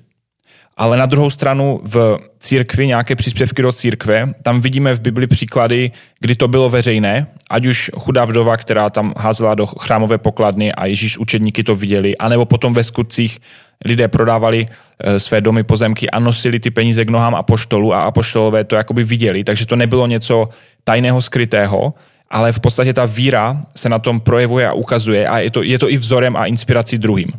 Ale 0.77 0.97
na 0.97 1.05
druhou 1.05 1.29
stranu 1.29 1.81
v 1.83 2.19
církvi, 2.39 2.87
nějaké 2.87 3.15
příspěvky 3.15 3.61
do 3.61 3.71
církve, 3.71 4.33
tam 4.43 4.61
vidíme 4.61 4.93
v 4.93 5.01
Bibli 5.01 5.27
příklady, 5.27 5.91
kdy 6.19 6.35
to 6.35 6.47
bylo 6.47 6.69
veřejné, 6.69 7.27
ať 7.49 7.65
už 7.65 7.91
chudá 7.97 8.25
vdova, 8.25 8.57
která 8.57 8.89
tam 8.89 9.13
házela 9.17 9.55
do 9.55 9.65
chrámové 9.65 10.17
pokladny 10.17 10.73
a 10.73 10.85
Ježíš 10.85 11.17
učedníky 11.17 11.63
to 11.63 11.75
viděli, 11.75 12.17
anebo 12.17 12.45
potom 12.45 12.73
ve 12.73 12.83
skutcích 12.83 13.39
lidé 13.85 14.07
prodávali 14.07 14.65
e, 14.99 15.19
své 15.19 15.41
domy, 15.41 15.63
pozemky 15.63 16.09
a 16.09 16.19
nosili 16.19 16.59
ty 16.59 16.71
peníze 16.71 17.05
k 17.05 17.09
nohám 17.09 17.35
apoštolu 17.35 17.93
a 17.93 18.01
apoštolové 18.01 18.63
to 18.63 18.75
jakoby 18.75 19.03
viděli, 19.03 19.43
takže 19.43 19.65
to 19.65 19.75
nebylo 19.75 20.07
něco 20.07 20.49
tajného, 20.83 21.21
skrytého, 21.21 21.93
ale 22.29 22.53
v 22.53 22.59
podstatě 22.59 22.93
ta 22.93 23.05
víra 23.05 23.61
se 23.75 23.89
na 23.89 23.99
tom 23.99 24.19
projevuje 24.19 24.67
a 24.67 24.73
ukazuje 24.73 25.27
a 25.27 25.39
je 25.39 25.51
to, 25.51 25.63
je 25.63 25.79
to 25.79 25.89
i 25.89 25.97
vzorem 25.97 26.35
a 26.35 26.45
inspirací 26.45 26.97
druhým. 26.97 27.31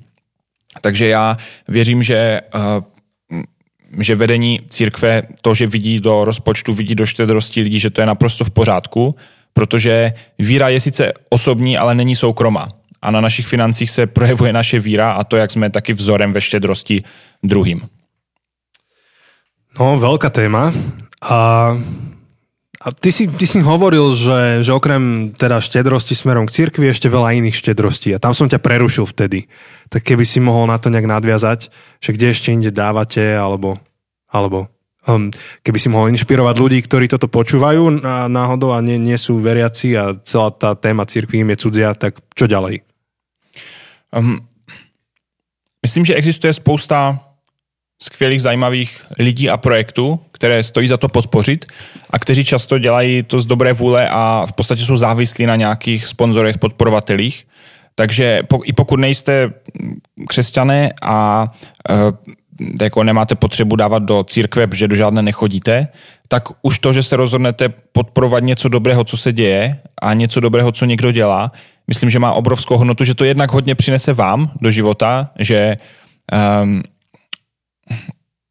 Takže 0.80 1.09
já 1.09 1.37
věřím, 1.68 2.02
že 2.02 2.40
uh, 2.54 2.85
že 4.00 4.14
vedení 4.14 4.61
církve, 4.68 5.23
to, 5.40 5.54
že 5.54 5.66
vidí 5.66 6.00
do 6.00 6.25
rozpočtu, 6.25 6.75
vidí 6.75 6.95
do 6.95 7.07
štědrosti 7.07 7.61
lidí, 7.61 7.80
že 7.80 7.90
to 7.90 8.00
je 8.00 8.07
naprosto 8.07 8.45
v 8.45 8.50
pořádku, 8.50 9.16
protože 9.52 10.12
víra 10.38 10.68
je 10.68 10.80
sice 10.80 11.12
osobní, 11.28 11.78
ale 11.78 11.95
není 11.95 12.16
soukromá. 12.16 12.68
A 13.02 13.11
na 13.11 13.21
našich 13.21 13.47
financích 13.47 13.90
se 13.90 14.07
projevuje 14.07 14.52
naše 14.52 14.80
víra 14.80 15.12
a 15.12 15.25
to, 15.25 15.37
jak 15.37 15.50
jsme 15.50 15.71
taky 15.71 15.92
vzorem 15.92 16.33
ve 16.33 16.40
štědrosti 16.40 17.02
druhým. 17.42 17.88
No, 19.78 19.95
veľká 19.95 20.35
téma. 20.35 20.75
A 21.23 21.71
a 22.78 22.94
ty 22.94 23.11
si, 23.11 23.26
ty 23.26 23.42
si 23.42 23.58
hovoril, 23.58 24.14
že, 24.14 24.62
že 24.62 24.70
okrem 24.70 25.35
teda 25.35 25.58
štedrosti 25.58 26.14
smerom 26.14 26.47
k 26.47 26.62
cirkvi 26.62 26.87
ešte 26.87 27.11
veľa 27.11 27.35
iných 27.35 27.58
štedrostí. 27.58 28.14
A 28.14 28.23
tam 28.23 28.30
som 28.30 28.47
ťa 28.47 28.62
prerušil 28.62 29.02
vtedy. 29.02 29.50
Tak 29.90 30.06
keby 30.06 30.23
si 30.23 30.38
mohol 30.38 30.70
na 30.70 30.78
to 30.78 30.87
nejak 30.87 31.11
nadviazať, 31.11 31.75
že 31.99 32.11
kde 32.14 32.30
ešte 32.30 32.54
inde 32.54 32.70
dávate, 32.70 33.35
alebo, 33.35 33.75
alebo 34.30 34.70
um, 35.11 35.26
keby 35.66 35.78
si 35.82 35.90
mohol 35.90 36.14
inšpirovať 36.14 36.54
ľudí, 36.54 36.78
ktorí 36.87 37.11
toto 37.11 37.26
počúvajú 37.26 37.99
náhodou 38.30 38.70
a 38.70 38.78
nie, 38.78 38.94
nie 38.94 39.18
sú 39.18 39.42
veriaci 39.42 39.99
a 39.99 40.14
celá 40.23 40.54
tá 40.54 40.78
téma 40.78 41.02
cirkvi 41.02 41.42
im 41.42 41.50
je 41.56 41.62
cudzia, 41.66 41.99
tak 41.99 42.14
čo 42.38 42.47
ďalej? 42.47 42.87
Um, 44.14 44.38
myslím, 45.82 46.06
že 46.06 46.14
existuje 46.14 46.54
spousta 46.54 47.27
skvělých, 48.02 48.43
zajímavých 48.43 49.05
lidí 49.19 49.50
a 49.50 49.57
projektů, 49.57 50.21
které 50.33 50.62
stojí 50.62 50.88
za 50.88 50.97
to 50.97 51.09
podpořit 51.09 51.67
a 52.11 52.19
kteří 52.19 52.45
často 52.45 52.78
dělají 52.78 53.23
to 53.23 53.38
z 53.38 53.47
dobré 53.47 53.73
vůle 53.73 54.09
a 54.09 54.47
v 54.47 54.52
podstatě 54.52 54.83
jsou 54.83 54.97
závislí 54.97 55.47
na 55.47 55.57
nějakých 55.57 56.07
sponzorech, 56.07 56.59
podporovatelích. 56.59 57.47
Takže 57.95 58.43
i 58.64 58.73
pokud 58.73 59.00
nejste 59.00 59.52
křesťané 60.28 60.90
a 61.02 61.47
e, 61.90 61.95
jako 62.85 63.05
nemáte 63.05 63.35
potřebu 63.35 63.76
dávat 63.76 64.02
do 64.02 64.25
církve, 64.25 64.67
protože 64.67 64.88
do 64.88 64.97
žádné 64.97 65.23
nechodíte, 65.23 65.88
tak 66.28 66.43
už 66.62 66.78
to, 66.78 66.93
že 66.93 67.02
se 67.02 67.17
rozhodnete 67.17 67.69
podporovat 67.69 68.43
něco 68.43 68.69
dobrého, 68.69 69.05
co 69.05 69.17
se 69.17 69.33
děje 69.33 69.78
a 70.02 70.14
něco 70.14 70.40
dobrého, 70.40 70.73
co 70.73 70.85
někdo 70.85 71.12
dělá, 71.12 71.52
myslím, 71.88 72.11
že 72.11 72.19
má 72.19 72.33
obrovskou 72.33 72.76
hodnotu, 72.76 73.05
že 73.05 73.14
to 73.14 73.25
jednak 73.25 73.52
hodně 73.52 73.75
přinese 73.75 74.12
vám 74.12 74.50
do 74.61 74.71
života, 74.71 75.31
že 75.38 75.76
um, 76.62 76.83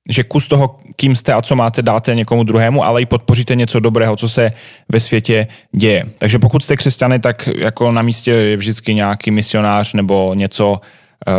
že 0.09 0.23
kus 0.23 0.47
toho, 0.47 0.79
kým 0.95 1.15
jste 1.15 1.33
a 1.33 1.41
co 1.41 1.55
máte, 1.55 1.81
dáte 1.81 2.15
někomu 2.15 2.43
druhému, 2.43 2.83
ale 2.83 3.01
i 3.01 3.05
podpoříte 3.05 3.55
něco 3.55 3.79
dobrého, 3.79 4.15
co 4.15 4.29
se 4.29 4.51
ve 4.91 4.99
světě 4.99 5.47
děje. 5.75 6.05
Takže 6.17 6.39
pokud 6.39 6.63
jste 6.63 6.77
křesťany, 6.77 7.19
tak 7.19 7.47
jako 7.47 7.91
na 7.91 8.01
místě 8.01 8.31
je 8.31 8.57
vždycky 8.57 8.93
nějaký 8.93 9.31
misionář 9.31 9.93
nebo 9.93 10.33
něco, 10.33 10.81
eh, 11.27 11.31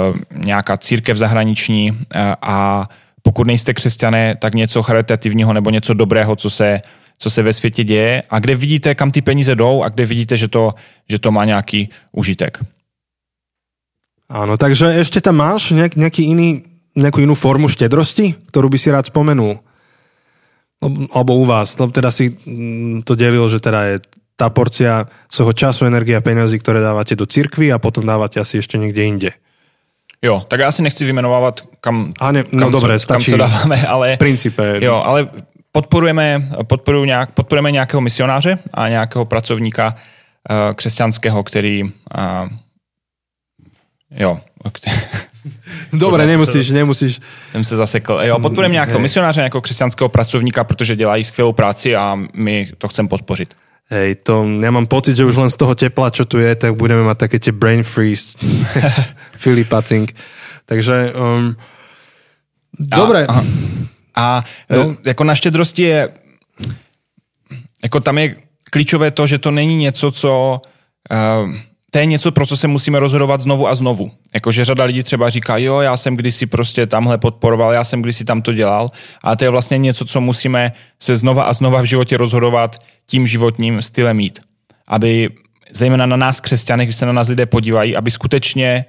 nějaká 0.45 0.77
církev 0.77 1.17
zahraniční 1.17 1.93
eh, 1.93 2.37
a 2.43 2.89
pokud 3.23 3.47
nejste 3.47 3.75
křesťané, 3.75 4.37
tak 4.37 4.55
něco 4.55 4.83
charitativního 4.83 5.53
nebo 5.53 5.71
něco 5.71 5.95
dobrého, 5.95 6.37
co 6.37 6.51
se, 6.51 6.81
co 7.19 7.31
se 7.31 7.43
ve 7.43 7.53
světě 7.53 7.85
děje 7.85 8.23
a 8.31 8.39
kde 8.39 8.55
vidíte, 8.55 8.95
kam 8.95 9.11
ty 9.11 9.23
peníze 9.23 9.55
jdou 9.55 9.83
a 9.83 9.89
kde 9.89 10.07
vidíte, 10.07 10.37
že 10.37 10.49
to, 10.49 10.75
že 11.09 11.19
to 11.19 11.33
má 11.33 11.45
nějaký 11.45 11.89
užitek. 12.13 12.59
Áno, 14.29 14.61
takže 14.61 14.93
ešte 15.01 15.25
tam 15.25 15.41
máš 15.41 15.73
nejak, 15.73 15.97
nejaký 15.97 16.29
iný 16.29 16.61
nejakú 16.99 17.23
inú 17.23 17.39
formu 17.39 17.71
štedrosti, 17.71 18.35
ktorú 18.51 18.67
by 18.67 18.79
si 18.79 18.91
rád 18.91 19.07
spomenul? 19.07 19.63
Alebo 21.15 21.39
u 21.39 21.47
vás, 21.47 21.75
lebo 21.79 21.91
teda 21.95 22.11
si 22.11 22.35
mm, 22.35 23.07
to 23.07 23.15
delil, 23.15 23.47
že 23.47 23.63
teda 23.63 23.95
je 23.95 23.97
tá 24.39 24.47
porcia 24.51 25.07
svojho 25.27 25.51
času, 25.51 25.87
energie 25.91 26.15
a 26.15 26.23
peniazy, 26.23 26.63
ktoré 26.63 26.79
dávate 26.79 27.19
do 27.19 27.27
cirkvy 27.27 27.75
a 27.75 27.83
potom 27.83 28.07
dávate 28.07 28.39
asi 28.39 28.63
ešte 28.63 28.79
niekde 28.79 29.03
inde. 29.03 29.31
Jo, 30.23 30.43
tak 30.49 30.61
já 30.61 30.73
si 30.73 30.83
nechci 30.83 31.05
vyjmenovávat, 31.05 31.61
kam, 31.81 32.13
a 32.19 32.33
ne, 32.33 32.45
no 32.53 32.61
kam, 32.61 32.73
dobré, 32.73 32.99
co, 32.99 33.03
stačí 33.03 33.31
kam 33.31 33.39
co 33.39 33.45
dáváme, 33.47 33.87
ale... 33.95 34.15
V 34.15 34.19
principe. 34.19 34.79
Jo, 34.83 34.95
ale 34.95 35.29
podporujeme, 35.73 36.49
podporuju 36.63 37.05
nějak, 37.05 37.31
podporujeme 37.31 37.71
nějakého 37.73 38.01
misionáře 38.01 38.59
a 38.75 38.89
nějakého 38.89 39.25
pracovníka 39.25 39.95
uh, 39.95 40.75
křesťanského, 40.75 41.43
který 41.43 41.83
uh, 41.83 41.91
jo, 44.11 44.41
Dobre, 45.93 46.27
nemusíš, 46.27 46.71
nemusíš. 46.71 47.21
Jsem 47.53 47.65
se 47.65 47.77
zasekl. 47.77 48.21
Jo, 48.23 48.39
podporujeme 48.39 48.73
nějakého 48.73 49.01
misionáře, 49.01 49.41
nějakého 49.41 49.63
křesťanského 49.63 50.09
pracovníka, 50.09 50.65
protože 50.65 50.97
dělají 50.97 51.25
skvělou 51.25 51.53
práci 51.53 51.97
a 51.97 52.19
my 52.35 52.69
to 52.79 52.89
chceme 52.89 53.09
podpořit. 53.09 53.55
Hej, 53.89 54.21
to 54.21 54.45
ja 54.45 54.69
mám 54.69 54.85
pocit, 54.85 55.17
že 55.17 55.25
už 55.25 55.37
len 55.41 55.49
z 55.49 55.57
toho 55.57 55.73
tepla, 55.73 56.13
čo 56.13 56.29
tu 56.29 56.37
je, 56.37 56.53
tak 56.53 56.77
budeme 56.77 57.09
mať 57.09 57.25
také 57.25 57.41
tie 57.41 57.57
brain 57.57 57.81
freeze. 57.81 58.37
Filipacing. 59.45 60.13
Takže, 60.69 61.17
um, 61.17 61.57
dobre. 62.77 63.25
A, 63.25 63.41
a 64.15 64.45
no. 64.69 64.97
jako 65.01 65.25
na 65.25 65.35
štědrosti 65.35 65.83
je, 65.83 66.09
jako 67.83 68.01
tam 68.01 68.19
je 68.19 68.37
klíčové 68.71 69.11
to, 69.11 69.27
že 69.27 69.39
to 69.39 69.51
není 69.51 69.77
něco, 69.77 70.11
co 70.13 70.61
uh, 70.61 71.49
to 71.91 71.99
je 71.99 72.07
něco, 72.07 72.33
pro 72.33 72.47
co 72.47 72.57
se 72.57 72.69
musíme 72.69 72.99
rozhodovat 72.99 73.41
znovu 73.41 73.69
a 73.69 73.75
znovu. 73.75 74.11
Jakože 74.35 74.65
řada 74.65 74.85
lidí 74.85 75.03
třeba 75.03 75.31
říká, 75.31 75.57
jo, 75.57 75.81
já 75.81 75.97
jsem 75.97 76.17
kdysi 76.17 76.47
prostě 76.47 76.87
tamhle 76.87 77.19
podporoval, 77.19 77.73
já 77.73 77.85
jsem 77.85 78.03
kdysi 78.03 78.25
tam 78.25 78.43
to 78.43 78.53
dělal, 78.53 78.91
a 79.23 79.37
to 79.37 79.45
je 79.45 79.51
vlastně 79.51 79.79
něco, 79.79 80.05
co 80.05 80.21
musíme 80.21 80.73
se 80.99 81.17
znova 81.17 81.43
a 81.43 81.53
znova 81.53 81.81
v 81.81 81.85
životě 81.85 82.17
rozhodovat 82.17 82.77
tím 83.07 83.27
životním 83.27 83.83
stylem 83.83 84.17
mít. 84.17 84.39
Aby 84.87 85.31
zejména 85.71 86.07
na 86.07 86.17
nás 86.17 86.41
křesťany, 86.41 86.85
když 86.85 86.97
se 86.97 87.07
na 87.07 87.13
nás 87.13 87.29
lidé 87.29 87.47
podívají, 87.47 87.97
aby 87.97 88.11
skutečně 88.11 88.85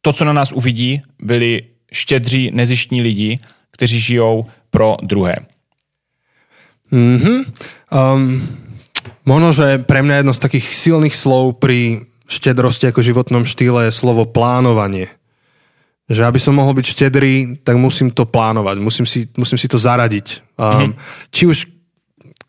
to, 0.00 0.12
co 0.12 0.24
na 0.24 0.32
nás 0.32 0.52
uvidí, 0.52 1.02
byli 1.22 1.62
štědří, 1.92 2.50
nezištní 2.54 3.02
lidi, 3.02 3.38
kteří 3.70 4.00
žijou 4.00 4.46
pro 4.70 4.96
druhé. 5.02 5.36
Mm-hmm. 6.92 7.44
Um, 8.14 8.48
Možno, 9.24 9.56
že 9.56 9.80
pre 9.82 10.04
mňa 10.04 10.20
jedno 10.20 10.32
z 10.36 10.42
takých 10.44 10.66
silných 10.68 11.14
slov 11.16 11.60
pri 11.60 12.08
štedrosti 12.28 12.88
ako 12.88 13.04
životnom 13.04 13.44
štýle 13.44 13.88
je 13.88 13.92
slovo 13.92 14.24
plánovanie. 14.24 15.12
Že 16.08 16.28
aby 16.28 16.40
som 16.40 16.56
mohol 16.56 16.76
byť 16.76 16.86
štedrý, 16.88 17.34
tak 17.64 17.80
musím 17.80 18.12
to 18.12 18.28
plánovať, 18.28 18.76
musím 18.80 19.08
si, 19.08 19.24
musím 19.36 19.56
si 19.56 19.68
to 19.68 19.80
zaradiť. 19.80 20.44
Um, 20.56 20.64
mm-hmm. 20.64 20.92
Či 21.32 21.42
už 21.48 21.58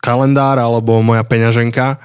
kalendár 0.00 0.60
alebo 0.60 1.00
moja 1.00 1.24
peňaženka. 1.24 1.96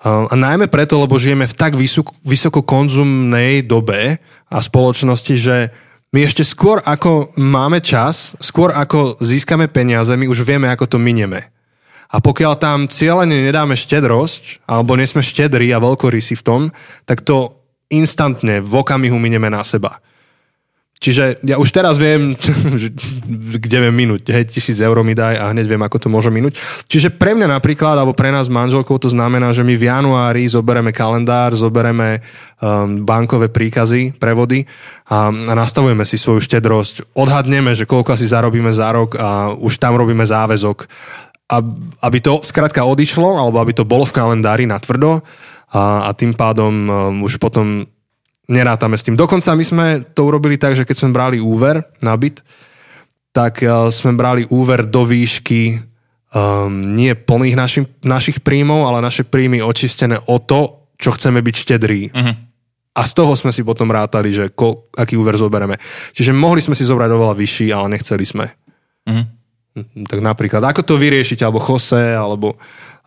Um, 0.00 0.28
a 0.28 0.34
najmä 0.36 0.68
preto, 0.68 1.00
lebo 1.00 1.20
žijeme 1.20 1.48
v 1.48 1.56
tak 1.56 1.76
vysoko, 1.76 2.12
vysokokonzumnej 2.24 3.64
dobe 3.64 4.20
a 4.48 4.56
spoločnosti, 4.60 5.34
že 5.36 5.56
my 6.10 6.26
ešte 6.26 6.42
skôr 6.42 6.82
ako 6.82 7.36
máme 7.38 7.78
čas, 7.78 8.34
skôr 8.42 8.74
ako 8.74 9.20
získame 9.22 9.70
peniaze, 9.70 10.10
my 10.18 10.26
už 10.26 10.42
vieme, 10.42 10.66
ako 10.66 10.96
to 10.96 10.98
minieme. 10.98 11.52
A 12.10 12.18
pokiaľ 12.18 12.58
tam 12.58 12.78
cieľene 12.90 13.38
nedáme 13.38 13.78
štedrosť, 13.78 14.66
alebo 14.66 14.98
nesme 14.98 15.22
štedrí 15.22 15.70
a 15.70 15.78
veľkorysí 15.78 16.34
v 16.34 16.46
tom, 16.46 16.60
tak 17.06 17.22
to 17.22 17.54
instantne 17.90 18.58
v 18.58 18.72
okamihu 18.74 19.18
mineme 19.18 19.46
na 19.46 19.62
seba. 19.62 20.02
Čiže 21.00 21.40
ja 21.48 21.56
už 21.56 21.72
teraz 21.72 21.96
viem, 21.96 22.36
kde 23.64 23.78
viem 23.88 23.94
minúť. 23.96 24.36
Hej, 24.36 24.52
tisíc 24.52 24.76
eur 24.84 25.00
mi 25.00 25.16
daj 25.16 25.40
a 25.40 25.48
hneď 25.48 25.64
viem, 25.64 25.80
ako 25.80 25.96
to 25.96 26.12
môže 26.12 26.28
minúť. 26.28 26.60
Čiže 26.92 27.16
pre 27.16 27.32
mňa 27.32 27.56
napríklad, 27.56 27.96
alebo 27.96 28.12
pre 28.12 28.28
nás 28.28 28.52
manželkou 28.52 29.00
to 29.00 29.08
znamená, 29.08 29.48
že 29.56 29.64
my 29.64 29.80
v 29.80 29.88
januári 29.88 30.44
zobereme 30.44 30.92
kalendár, 30.92 31.56
zobereme 31.56 32.20
um, 32.60 33.00
bankové 33.00 33.48
príkazy, 33.48 34.12
prevody 34.20 34.68
a, 35.08 35.32
a 35.32 35.52
nastavujeme 35.56 36.04
si 36.04 36.20
svoju 36.20 36.44
štedrosť. 36.44 37.16
Odhadneme, 37.16 37.72
že 37.72 37.88
koľko 37.88 38.20
si 38.20 38.28
zarobíme 38.28 38.68
za 38.68 38.92
rok 38.92 39.16
a 39.16 39.56
už 39.56 39.80
tam 39.80 39.96
robíme 39.96 40.28
záväzok. 40.28 40.84
Aby 41.50 42.18
to 42.22 42.38
skrátka 42.46 42.86
odišlo, 42.86 43.34
alebo 43.34 43.58
aby 43.58 43.74
to 43.74 43.82
bolo 43.82 44.06
v 44.06 44.14
kalendári 44.14 44.70
na 44.70 44.78
tvrdo 44.78 45.18
a, 45.74 46.06
a 46.06 46.10
tým 46.14 46.30
pádom 46.34 46.72
um, 46.86 46.90
už 47.26 47.42
potom 47.42 47.82
nerátame 48.46 48.94
s 48.94 49.02
tým. 49.02 49.18
Dokonca 49.18 49.58
my 49.58 49.64
sme 49.66 49.86
to 50.14 50.30
urobili 50.30 50.58
tak, 50.58 50.78
že 50.78 50.86
keď 50.86 50.96
sme 50.96 51.14
brali 51.14 51.42
úver 51.42 51.82
na 52.02 52.14
byt, 52.14 52.42
tak 53.34 53.66
uh, 53.66 53.90
sme 53.90 54.14
brali 54.14 54.46
úver 54.46 54.86
do 54.86 55.02
výšky 55.02 55.90
um, 56.34 56.82
nie 56.82 57.14
plných 57.14 57.56
naši, 57.58 57.80
našich 58.02 58.42
príjmov, 58.42 58.86
ale 58.86 59.02
naše 59.02 59.26
príjmy 59.26 59.62
očistené 59.62 60.18
o 60.30 60.38
to, 60.38 60.86
čo 60.98 61.14
chceme 61.14 61.42
byť 61.42 61.54
štedrí. 61.54 62.02
Uh-huh. 62.10 62.34
A 62.90 63.00
z 63.06 63.12
toho 63.14 63.32
sme 63.38 63.54
si 63.54 63.62
potom 63.62 63.88
rátali, 63.88 64.34
že 64.34 64.50
ko, 64.50 64.90
aký 64.98 65.14
úver 65.14 65.38
zoberieme. 65.38 65.78
Čiže 66.12 66.34
mohli 66.34 66.58
sme 66.58 66.74
si 66.74 66.82
zobrať 66.82 67.10
oveľa 67.10 67.34
vyšší, 67.38 67.66
ale 67.70 67.94
nechceli 67.94 68.24
sme. 68.26 68.46
Uh-huh. 69.06 69.24
Tak 70.08 70.20
napríklad, 70.20 70.64
ako 70.64 70.82
to 70.82 70.94
vyriešiť, 70.96 71.42
alebo 71.42 71.58
chose, 71.58 71.98
alebo 71.98 72.56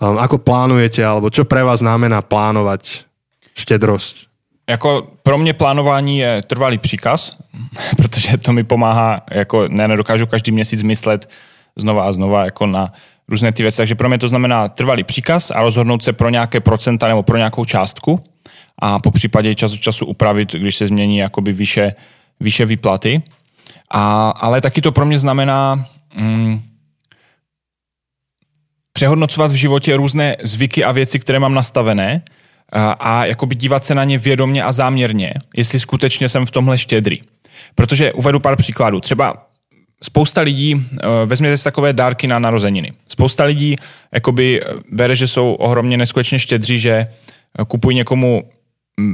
um, 0.01 0.18
ako 0.18 0.38
plánujete, 0.42 1.01
alebo 1.06 1.30
čo 1.30 1.46
pre 1.46 1.63
vás 1.63 1.80
znamená 1.80 2.22
plánovať 2.22 3.06
štedrosť? 3.58 4.15
Jako 4.70 5.08
pro 5.24 5.38
mě 5.38 5.53
plánování 5.53 6.18
je 6.18 6.42
trvalý 6.48 6.77
příkaz, 6.77 7.38
protože 7.98 8.38
to 8.38 8.53
mi 8.53 8.63
pomáhá, 8.63 9.22
jako 9.32 9.68
ne, 9.68 9.88
nedokážu 9.88 10.25
každý 10.27 10.51
měsíc 10.51 10.84
myslet 10.84 11.30
znova 11.75 12.03
a 12.03 12.13
znova 12.13 12.46
jako 12.46 12.65
na 12.65 12.94
různé 13.27 13.51
ty 13.51 13.63
věci. 13.63 13.77
Takže 13.77 13.96
pro 13.96 14.10
mě 14.10 14.18
to 14.18 14.27
znamená 14.27 14.70
trvalý 14.70 15.03
příkaz 15.03 15.51
a 15.51 15.62
rozhodnout 15.62 16.03
se 16.03 16.13
pro 16.13 16.30
nějaké 16.30 16.60
procenta 16.60 17.08
nebo 17.08 17.24
pro 17.24 17.38
nějakou 17.38 17.65
částku 17.65 18.24
a 18.80 19.00
po 19.00 19.12
případě 19.12 19.56
čas 19.56 19.74
od 19.74 19.80
času 19.80 20.06
upravit, 20.06 20.51
když 20.51 20.75
se 20.75 20.88
změní 20.88 21.18
jakoby 21.18 21.53
výše, 21.53 21.96
výše 22.39 22.65
výplaty. 22.65 23.22
A, 23.92 24.30
ale 24.30 24.62
taky 24.62 24.82
to 24.82 24.92
pro 24.92 25.06
mě 25.06 25.20
znamená 25.20 25.86
mm, 26.15 26.62
přehodnocovat 28.93 29.51
v 29.51 29.55
životě 29.55 29.96
různé 29.96 30.36
zvyky 30.43 30.84
a 30.84 30.91
věci, 30.91 31.20
které 31.20 31.39
mám 31.39 31.53
nastavené 31.53 32.22
a 33.00 33.25
jakoby 33.25 33.55
dívat 33.55 33.86
se 33.86 33.96
na 33.96 34.03
ně 34.03 34.17
vědomně 34.17 34.63
a 34.63 34.72
záměrně, 34.72 35.34
jestli 35.58 35.79
skutečně 35.79 36.29
jsem 36.29 36.46
v 36.46 36.51
tomhle 36.51 36.77
štědrý. 36.77 37.20
Protože 37.75 38.13
uvedu 38.13 38.39
pár 38.39 38.58
příkladů. 38.58 39.00
Třeba 39.00 39.48
spousta 40.03 40.41
lidí, 40.41 40.75
eh, 40.75 41.08
vezměte 41.25 41.58
si 41.58 41.63
takové 41.63 41.93
dárky 41.93 42.27
na 42.27 42.39
narozeniny. 42.39 42.91
Spousta 43.08 43.43
lidí 43.43 43.75
jakoby 44.13 44.62
eh, 44.62 44.65
bere, 44.91 45.15
že 45.15 45.27
jsou 45.27 45.53
ohromně 45.53 45.98
neskutečně 45.98 46.39
štědří, 46.39 46.77
že 46.77 46.91
eh, 46.91 47.65
kupují 47.67 47.96
někomu 47.96 48.43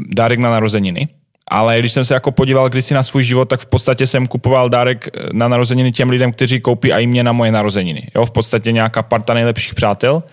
dárek 0.07 0.39
na 0.39 0.49
narozeniny. 0.49 1.07
Ale 1.49 1.79
když 1.79 1.93
jsem 1.93 2.03
se 2.05 2.13
jako 2.13 2.31
podíval 2.31 2.69
kdysi 2.69 2.93
na 2.93 3.03
svůj 3.03 3.23
život, 3.23 3.45
tak 3.45 3.59
v 3.59 3.65
podstatě 3.65 4.07
jsem 4.07 4.27
kupoval 4.27 4.69
dárek 4.69 5.09
na 5.33 5.47
narozeniny 5.47 5.91
těm 5.91 6.09
lidem, 6.09 6.31
kteří 6.31 6.59
koupí 6.59 6.93
i 6.93 7.07
mě 7.07 7.23
na 7.23 7.31
moje 7.31 7.51
narozeniny. 7.51 8.07
Jo, 8.15 8.25
v 8.25 8.31
podstatě 8.31 8.71
nějaká 8.71 9.03
parta 9.03 9.33
nejlepších 9.33 9.73
přátel. 9.73 10.23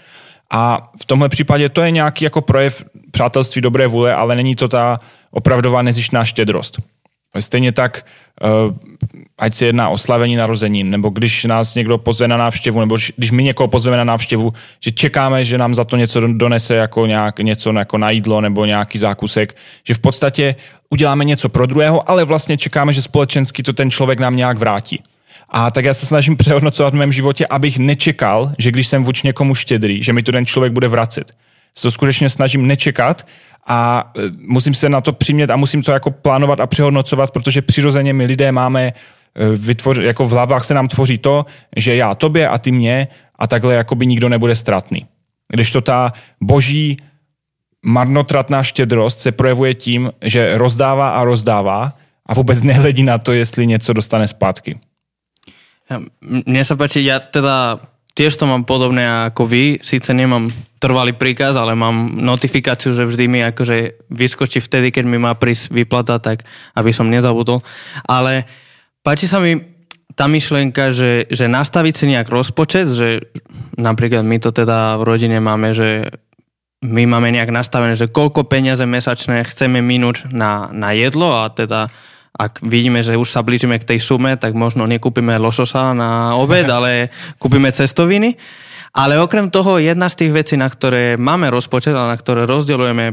A 0.51 0.91
v 1.03 1.05
tomhle 1.05 1.29
případě 1.29 1.69
to 1.69 1.83
je 1.83 1.91
nějaký 1.91 2.25
jako 2.25 2.41
projev 2.41 2.85
přátelství 3.11 3.63
dobré 3.63 3.87
vůle, 3.87 4.15
ale 4.15 4.37
není 4.37 4.57
to 4.57 4.69
ta 4.69 5.01
opravdová 5.31 5.83
nezištná 5.83 6.25
štědrost. 6.25 6.79
Stejně 7.43 7.73
tak, 7.73 8.07
eh, 8.43 8.47
ať 9.39 9.55
se 9.55 9.67
jedná 9.67 9.89
o 9.89 9.99
slavení 9.99 10.37
narozenin, 10.37 10.91
nebo 10.91 11.09
když 11.09 11.45
nás 11.45 11.75
někdo 11.75 11.99
pozve 11.99 12.29
na 12.29 12.37
návštěvu, 12.37 12.81
nebo 12.81 12.97
když 13.17 13.31
my 13.31 13.45
někoho 13.45 13.69
pozveme 13.69 13.97
na 13.97 14.05
návštěvu, 14.05 14.53
že 14.81 14.91
čekáme, 14.91 15.45
že 15.45 15.59
nám 15.59 15.75
za 15.75 15.85
to 15.85 15.97
něco 15.97 16.21
donese 16.21 16.75
jako 16.75 17.07
nějak, 17.07 17.39
něco 17.39 17.73
jako 17.73 17.99
na 17.99 18.11
jídlo 18.11 18.41
nebo 18.41 18.65
nějaký 18.65 18.99
zákusek, 18.99 19.57
že 19.85 19.95
v 19.95 19.99
podstatě 19.99 20.55
uděláme 20.91 21.25
něco 21.25 21.49
pro 21.49 21.67
druhého, 21.67 22.11
ale 22.11 22.25
vlastně 22.25 22.59
čekáme, 22.59 22.93
že 22.93 23.03
společensky 23.03 23.63
to 23.63 23.73
ten 23.73 23.91
člověk 23.91 24.19
nám 24.19 24.37
nějak 24.37 24.59
vrátí. 24.59 25.03
A 25.49 25.71
tak 25.71 25.85
já 25.85 25.95
se 25.95 26.07
snažím 26.07 26.37
přehodnocovat 26.37 26.95
v 26.95 26.97
mém 26.97 27.13
životě, 27.13 27.47
abych 27.47 27.79
nečekal, 27.79 28.53
že 28.59 28.71
když 28.71 28.87
jsem 28.87 29.05
vůči 29.05 29.27
někomu 29.27 29.55
štědrý, 29.55 30.03
že 30.03 30.13
mi 30.13 30.23
to 30.23 30.33
ten 30.33 30.47
člověk 30.47 30.73
bude 30.73 30.89
vracet. 30.89 31.33
Se 31.77 31.83
to 31.83 31.91
skutečně 31.91 32.31
snažím 32.31 32.67
nečekat 32.67 33.27
a 33.67 34.11
e, 34.19 34.21
musím 34.39 34.75
se 34.75 34.89
na 34.89 35.01
to 35.01 35.13
přimět 35.13 35.51
a 35.51 35.57
musím 35.57 35.83
to 35.83 35.93
jako 35.93 36.11
plánovat 36.11 36.61
a 36.61 36.67
přehodnocovat, 36.67 37.31
protože 37.31 37.63
přirozeně 37.63 38.13
my 38.13 38.25
lidé 38.25 38.53
máme 38.53 38.83
e, 38.87 38.93
vytvořit, 39.57 40.05
jako 40.05 40.27
v 40.27 40.31
hlavách 40.31 40.65
se 40.65 40.75
nám 40.75 40.89
tvoří 40.89 41.19
to, 41.19 41.47
že 41.77 41.97
já 41.97 42.15
tobě 42.15 42.49
a 42.49 42.59
ty 42.59 42.73
mě 42.73 43.09
a 43.39 43.47
takhle 43.47 43.75
jako 43.75 43.95
by 43.95 44.07
nikdo 44.07 44.29
nebude 44.29 44.57
ztratný. 44.57 45.07
Když 45.49 45.71
to 45.71 45.81
ta 45.81 46.13
boží 46.41 46.97
marnotratná 47.87 48.63
štědrost 48.63 49.21
se 49.21 49.33
projevuje 49.33 49.75
tím, 49.75 50.11
že 50.25 50.59
rozdává 50.59 51.09
a 51.09 51.25
rozdává 51.25 51.93
a 52.27 52.35
vůbec 52.35 52.63
nehledí 52.63 53.03
na 53.03 53.19
to, 53.19 53.33
jestli 53.33 53.67
něco 53.67 53.93
dostane 53.93 54.29
zpátky. 54.29 54.81
Mne 56.21 56.67
sa 56.67 56.75
páči, 56.75 57.07
ja 57.07 57.23
teda 57.23 57.79
tiež 58.17 58.33
to 58.41 58.49
mám 58.49 58.65
podobné 58.65 59.05
ako 59.29 59.45
vy, 59.45 59.65
síce 59.85 60.09
nemám 60.17 60.49
trvalý 60.81 61.13
príkaz, 61.13 61.53
ale 61.55 61.77
mám 61.77 62.17
notifikáciu, 62.17 62.97
že 62.97 63.05
vždy 63.05 63.25
mi 63.29 63.41
akože 63.45 64.09
vyskočí 64.09 64.65
vtedy, 64.65 64.89
keď 64.89 65.05
mi 65.05 65.21
má 65.21 65.37
prísť 65.37 65.69
vyplata, 65.69 66.17
tak 66.17 66.49
aby 66.73 66.91
som 66.97 67.13
nezabudol. 67.13 67.61
Ale 68.09 68.49
páči 69.05 69.29
sa 69.29 69.37
mi 69.37 69.61
tá 70.17 70.25
myšlienka, 70.33 70.97
že, 70.97 71.29
že 71.29 71.45
nastaviť 71.45 71.95
si 71.95 72.05
nejak 72.09 72.33
rozpočet, 72.33 72.89
že 72.89 73.09
napríklad 73.77 74.25
my 74.25 74.41
to 74.41 74.49
teda 74.49 74.97
v 74.97 75.03
rodine 75.05 75.37
máme, 75.45 75.77
že 75.77 76.09
my 76.81 77.05
máme 77.05 77.29
nejak 77.37 77.53
nastavené, 77.53 77.93
že 77.97 78.09
koľko 78.09 78.49
peniaze 78.49 78.85
mesačné 78.89 79.45
chceme 79.45 79.85
minúť 79.85 80.33
na, 80.33 80.73
na 80.73 80.97
jedlo 80.97 81.37
a 81.37 81.53
teda 81.53 81.93
ak 82.37 82.61
vidíme, 82.61 83.01
že 83.01 83.17
už 83.17 83.33
sa 83.33 83.41
blížime 83.41 83.81
k 83.81 83.97
tej 83.97 84.01
sume, 84.05 84.37
tak 84.37 84.53
možno 84.53 84.85
nekúpime 84.85 85.41
lošosa 85.41 85.97
na 85.97 86.37
obed, 86.37 86.69
ale 86.77 87.09
kúpime 87.41 87.73
cestoviny. 87.73 88.37
Ale 88.97 89.21
okrem 89.21 89.53
toho, 89.53 89.77
jedna 89.77 90.09
z 90.09 90.25
tých 90.25 90.33
vecí, 90.33 90.55
na 90.57 90.69
ktoré 90.69 91.21
máme 91.21 91.53
rozpočet 91.53 91.93
a 91.93 92.09
na 92.09 92.17
ktoré 92.17 92.49
rozdeľujeme 92.49 93.13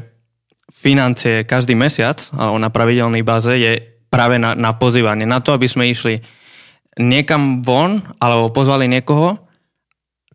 financie 0.72 1.44
každý 1.44 1.76
mesiac, 1.76 2.24
alebo 2.32 2.56
na 2.60 2.72
pravidelnej 2.72 3.24
báze, 3.24 3.52
je 3.52 3.80
práve 4.08 4.40
na, 4.40 4.56
na 4.56 4.76
pozývanie. 4.76 5.28
Na 5.28 5.44
to, 5.44 5.52
aby 5.56 5.68
sme 5.68 5.92
išli 5.92 6.24
niekam 7.00 7.60
von, 7.66 8.00
alebo 8.20 8.54
pozvali 8.54 8.88
niekoho 8.88 9.44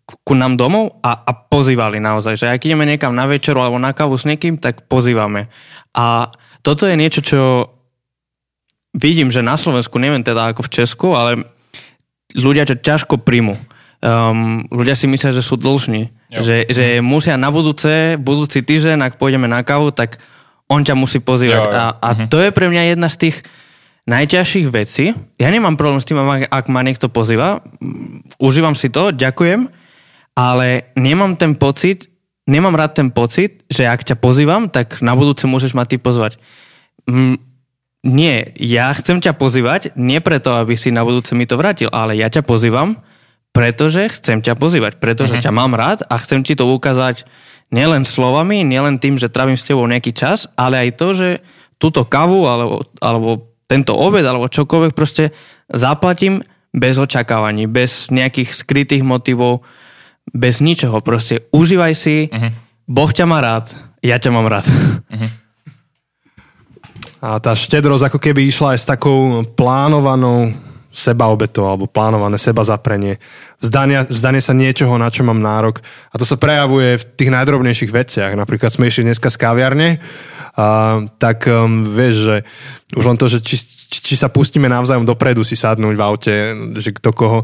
ku 0.09 0.33
nám 0.33 0.57
domov 0.57 1.05
a, 1.05 1.20
a 1.20 1.33
pozývali 1.37 2.01
naozaj. 2.01 2.40
Že 2.40 2.46
ak 2.57 2.64
ideme 2.64 2.88
niekam 2.88 3.12
na 3.12 3.29
večeru 3.29 3.61
alebo 3.61 3.77
na 3.77 3.92
kávu 3.92 4.16
s 4.16 4.24
niekým, 4.24 4.57
tak 4.57 4.88
pozývame. 4.88 5.53
A 5.92 6.33
toto 6.64 6.88
je 6.88 6.96
niečo, 6.96 7.20
čo 7.20 7.40
vidím, 8.99 9.31
že 9.31 9.47
na 9.47 9.55
Slovensku, 9.55 10.03
neviem 10.03 10.27
teda 10.27 10.51
ako 10.51 10.67
v 10.67 10.73
Česku, 10.75 11.09
ale 11.15 11.47
ľudia 12.35 12.67
to 12.67 12.75
ťažko 12.75 13.23
príjmu. 13.23 13.55
Um, 13.99 14.67
ľudia 14.71 14.99
si 14.99 15.07
myslia, 15.07 15.31
že 15.35 15.43
sú 15.43 15.55
dlžní. 15.59 16.11
Že, 16.29 16.69
že 16.69 16.85
musia 17.01 17.41
na 17.41 17.49
budúce, 17.49 18.19
budúci 18.21 18.61
týždeň, 18.61 19.01
ak 19.01 19.15
pôjdeme 19.17 19.49
na 19.49 19.65
kávu, 19.65 19.95
tak 19.95 20.21
on 20.69 20.85
ťa 20.85 20.95
musí 20.99 21.19
pozývať. 21.25 21.63
Jo, 21.63 21.73
jo. 21.73 21.75
A, 21.75 21.87
a 21.97 22.09
uh-huh. 22.13 22.29
to 22.29 22.39
je 22.43 22.51
pre 22.53 22.69
mňa 22.69 22.95
jedna 22.95 23.09
z 23.09 23.17
tých 23.27 23.37
najťažších 24.05 24.69
vecí. 24.69 25.17
Ja 25.41 25.49
nemám 25.49 25.81
problém 25.81 26.01
s 26.01 26.09
tým, 26.09 26.21
ak 26.49 26.67
ma 26.69 26.81
niekto 26.85 27.09
pozýva. 27.09 27.65
Užívam 28.37 28.77
si 28.77 28.93
to, 28.93 29.09
ďakujem, 29.13 29.73
ale 30.37 30.93
nemám 30.97 31.37
ten 31.41 31.57
pocit, 31.57 32.09
nemám 32.45 32.77
rád 32.77 33.01
ten 33.01 33.09
pocit, 33.09 33.65
že 33.69 33.89
ak 33.89 34.05
ťa 34.05 34.17
pozývam, 34.21 34.69
tak 34.69 35.01
na 35.01 35.17
budúce 35.17 35.49
môžeš 35.49 35.73
ma 35.73 35.89
ty 35.89 35.97
pozvať 35.97 36.37
nie, 38.07 38.47
ja 38.55 38.95
chcem 38.95 39.19
ťa 39.19 39.35
pozývať, 39.35 39.91
nie 39.99 40.23
preto, 40.23 40.55
aby 40.55 40.79
si 40.79 40.95
na 40.95 41.03
budúce 41.03 41.35
mi 41.35 41.51
to 41.51 41.59
vrátil, 41.59 41.91
ale 41.91 42.15
ja 42.15 42.31
ťa 42.31 42.47
pozývam, 42.47 43.03
pretože 43.51 44.07
chcem 44.15 44.39
ťa 44.39 44.55
pozývať, 44.55 45.03
pretože 45.03 45.35
uh-huh. 45.35 45.45
ťa 45.45 45.51
mám 45.51 45.75
rád 45.75 46.07
a 46.07 46.15
chcem 46.23 46.47
ti 46.47 46.55
to 46.55 46.63
ukázať 46.71 47.27
nielen 47.75 48.07
slovami, 48.07 48.63
nielen 48.63 49.03
tým, 49.03 49.19
že 49.19 49.33
trávim 49.33 49.59
s 49.59 49.67
tebou 49.67 49.83
nejaký 49.83 50.15
čas, 50.15 50.47
ale 50.55 50.89
aj 50.89 50.91
to, 50.95 51.09
že 51.11 51.29
túto 51.83 52.07
kavu 52.07 52.47
alebo, 52.47 52.87
alebo 53.03 53.51
tento 53.67 53.99
obed 53.99 54.23
alebo 54.23 54.47
čokoľvek 54.47 54.93
proste 54.95 55.35
zaplatím 55.67 56.47
bez 56.71 57.03
očakávaní, 57.03 57.67
bez 57.67 58.15
nejakých 58.15 58.55
skrytých 58.55 59.03
motivov, 59.03 59.67
bez 60.31 60.63
ničoho. 60.63 61.03
Proste 61.03 61.51
užívaj 61.51 61.95
si, 61.99 62.31
uh-huh. 62.31 62.55
Boh 62.87 63.11
ťa 63.11 63.27
má 63.27 63.43
rád, 63.43 63.75
ja 64.07 64.23
ťa 64.23 64.31
mám 64.31 64.47
rád. 64.47 64.71
Uh-huh. 64.71 65.27
A 67.19 67.43
tá 67.43 67.53
štedrosť 67.55 68.13
ako 68.13 68.19
keby 68.23 68.47
išla 68.47 68.75
aj 68.75 68.79
s 68.79 68.87
takou 68.87 69.43
plánovanou 69.43 70.55
sebaobetou 70.89 71.69
alebo 71.69 71.87
plánované 71.87 72.41
seba 72.41 72.65
zaprenie. 72.67 73.21
Vzdanie, 73.63 74.09
vzdanie 74.09 74.43
sa 74.43 74.57
niečoho, 74.57 74.99
na 74.99 75.13
čo 75.13 75.23
mám 75.23 75.39
nárok. 75.39 75.79
A 76.11 76.19
to 76.19 76.27
sa 76.27 76.41
prejavuje 76.41 76.99
v 76.99 77.05
tých 77.15 77.31
najdrobnejších 77.31 77.93
veciach. 77.93 78.33
Napríklad 78.35 78.75
sme 78.75 78.91
išli 78.91 79.07
dneska 79.07 79.31
z 79.31 79.37
kaviarne 79.39 79.89
uh, 80.59 81.07
tak 81.17 81.47
um, 81.47 81.87
vieš, 81.87 82.15
že 82.27 82.37
už 82.99 83.05
len 83.07 83.19
to, 83.21 83.31
že 83.31 83.39
či, 83.45 83.57
či 83.89 84.15
sa 84.19 84.27
pustíme 84.27 84.67
navzájom 84.67 85.07
dopredu 85.07 85.47
si 85.47 85.55
sadnúť 85.55 85.95
v 85.95 86.03
aute, 86.05 86.35
že 86.83 86.91
kto 86.91 87.11
koho. 87.15 87.41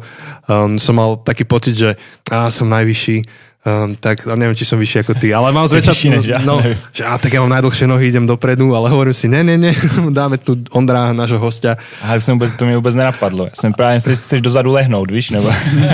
Um, 0.51 0.77
som 0.83 0.99
mal 0.99 1.23
taký 1.23 1.47
pocit, 1.47 1.79
že 1.79 1.91
á, 2.29 2.51
som 2.51 2.67
najvyšší, 2.67 3.17
Um, 3.64 3.96
tak 3.96 4.29
neviem, 4.29 4.53
či 4.53 4.68
som 4.68 4.77
vyšší 4.77 5.09
ako 5.09 5.12
ty, 5.16 5.33
ale 5.33 5.48
mám 5.48 5.64
zväčša, 5.64 5.96
ja, 6.20 6.44
no, 6.44 6.61
že 6.92 7.00
á, 7.00 7.16
tak 7.16 7.33
ja 7.33 7.40
mám 7.40 7.48
najdlhšie 7.48 7.88
nohy, 7.88 8.12
idem 8.12 8.29
dopredu, 8.29 8.77
ale 8.77 8.92
hovorím 8.92 9.16
si, 9.16 9.24
ne, 9.24 9.40
ne, 9.40 9.57
ne, 9.57 9.72
dáme 10.12 10.37
tu 10.37 10.61
Ondra, 10.77 11.16
nášho 11.16 11.40
hostia. 11.40 11.81
A 12.05 12.20
som 12.20 12.37
vôbec, 12.37 12.53
to 12.53 12.68
mi 12.68 12.77
vôbec 12.77 12.92
nenapadlo. 12.92 13.48
Ja 13.48 13.57
som 13.57 13.72
práve, 13.72 14.05
že 14.05 14.12
chceš 14.12 14.44
dozadu 14.44 14.68
lehnúť, 14.68 15.09
víš, 15.09 15.33
nebo... 15.33 15.48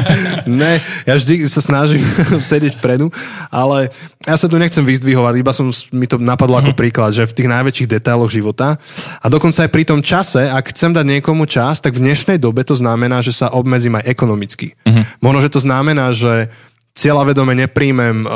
ne, 0.50 0.82
ja 1.06 1.14
vždy 1.14 1.46
sa 1.46 1.62
snažím 1.62 2.02
sedieť 2.50 2.82
vpredu, 2.82 3.14
ale 3.54 3.94
ja 4.26 4.34
sa 4.34 4.50
tu 4.50 4.58
nechcem 4.58 4.82
vyzdvihovať, 4.82 5.32
iba 5.38 5.54
som, 5.54 5.70
mi 5.94 6.10
to 6.10 6.18
napadlo 6.18 6.58
ako 6.58 6.74
mhm. 6.74 6.78
príklad, 6.82 7.14
že 7.14 7.22
v 7.22 7.38
tých 7.38 7.54
najväčších 7.54 7.86
detailoch 7.86 8.34
života 8.34 8.82
a 9.22 9.26
dokonca 9.30 9.62
aj 9.62 9.70
pri 9.70 9.86
tom 9.86 10.02
čase, 10.02 10.42
ak 10.42 10.74
chcem 10.74 10.90
dať 10.90 11.06
niekomu 11.06 11.46
čas, 11.46 11.78
tak 11.78 11.94
v 11.94 12.02
dnešnej 12.02 12.42
dobe 12.42 12.66
to 12.66 12.74
znamená, 12.74 13.22
že 13.22 13.30
sa 13.30 13.46
obmedzím 13.54 13.94
aj 13.94 14.10
ekonomicky. 14.10 14.74
Uh-huh. 14.82 15.06
Možno, 15.22 15.38
že 15.38 15.54
to 15.54 15.62
znamená, 15.62 16.10
že 16.10 16.50
cieľavedome 16.94 17.54
nepríjmem 17.66 18.16
um, 18.22 18.26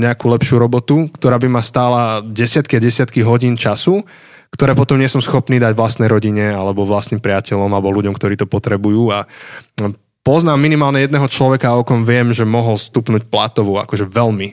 nejakú 0.00 0.26
lepšiu 0.32 0.56
robotu, 0.56 1.08
ktorá 1.12 1.36
by 1.36 1.48
ma 1.48 1.62
stála 1.62 2.24
desiatky 2.24 2.80
a 2.80 2.84
desiatky 2.84 3.20
hodín 3.20 3.54
času, 3.54 4.02
ktoré 4.50 4.74
potom 4.74 4.98
nie 4.98 5.06
som 5.06 5.22
schopný 5.22 5.62
dať 5.62 5.78
vlastnej 5.78 6.10
rodine 6.10 6.50
alebo 6.50 6.88
vlastným 6.88 7.22
priateľom 7.22 7.70
alebo 7.70 7.94
ľuďom, 7.94 8.16
ktorí 8.16 8.34
to 8.40 8.50
potrebujú 8.50 9.14
a 9.14 9.28
um, 9.84 9.94
poznám 10.20 10.60
minimálne 10.60 11.00
jedného 11.04 11.28
človeka, 11.32 11.76
o 11.76 11.86
kom 11.86 12.04
viem, 12.04 12.32
že 12.32 12.44
mohol 12.44 12.76
stupnúť 12.76 13.28
platovo, 13.32 13.80
akože 13.80 14.08
veľmi. 14.08 14.52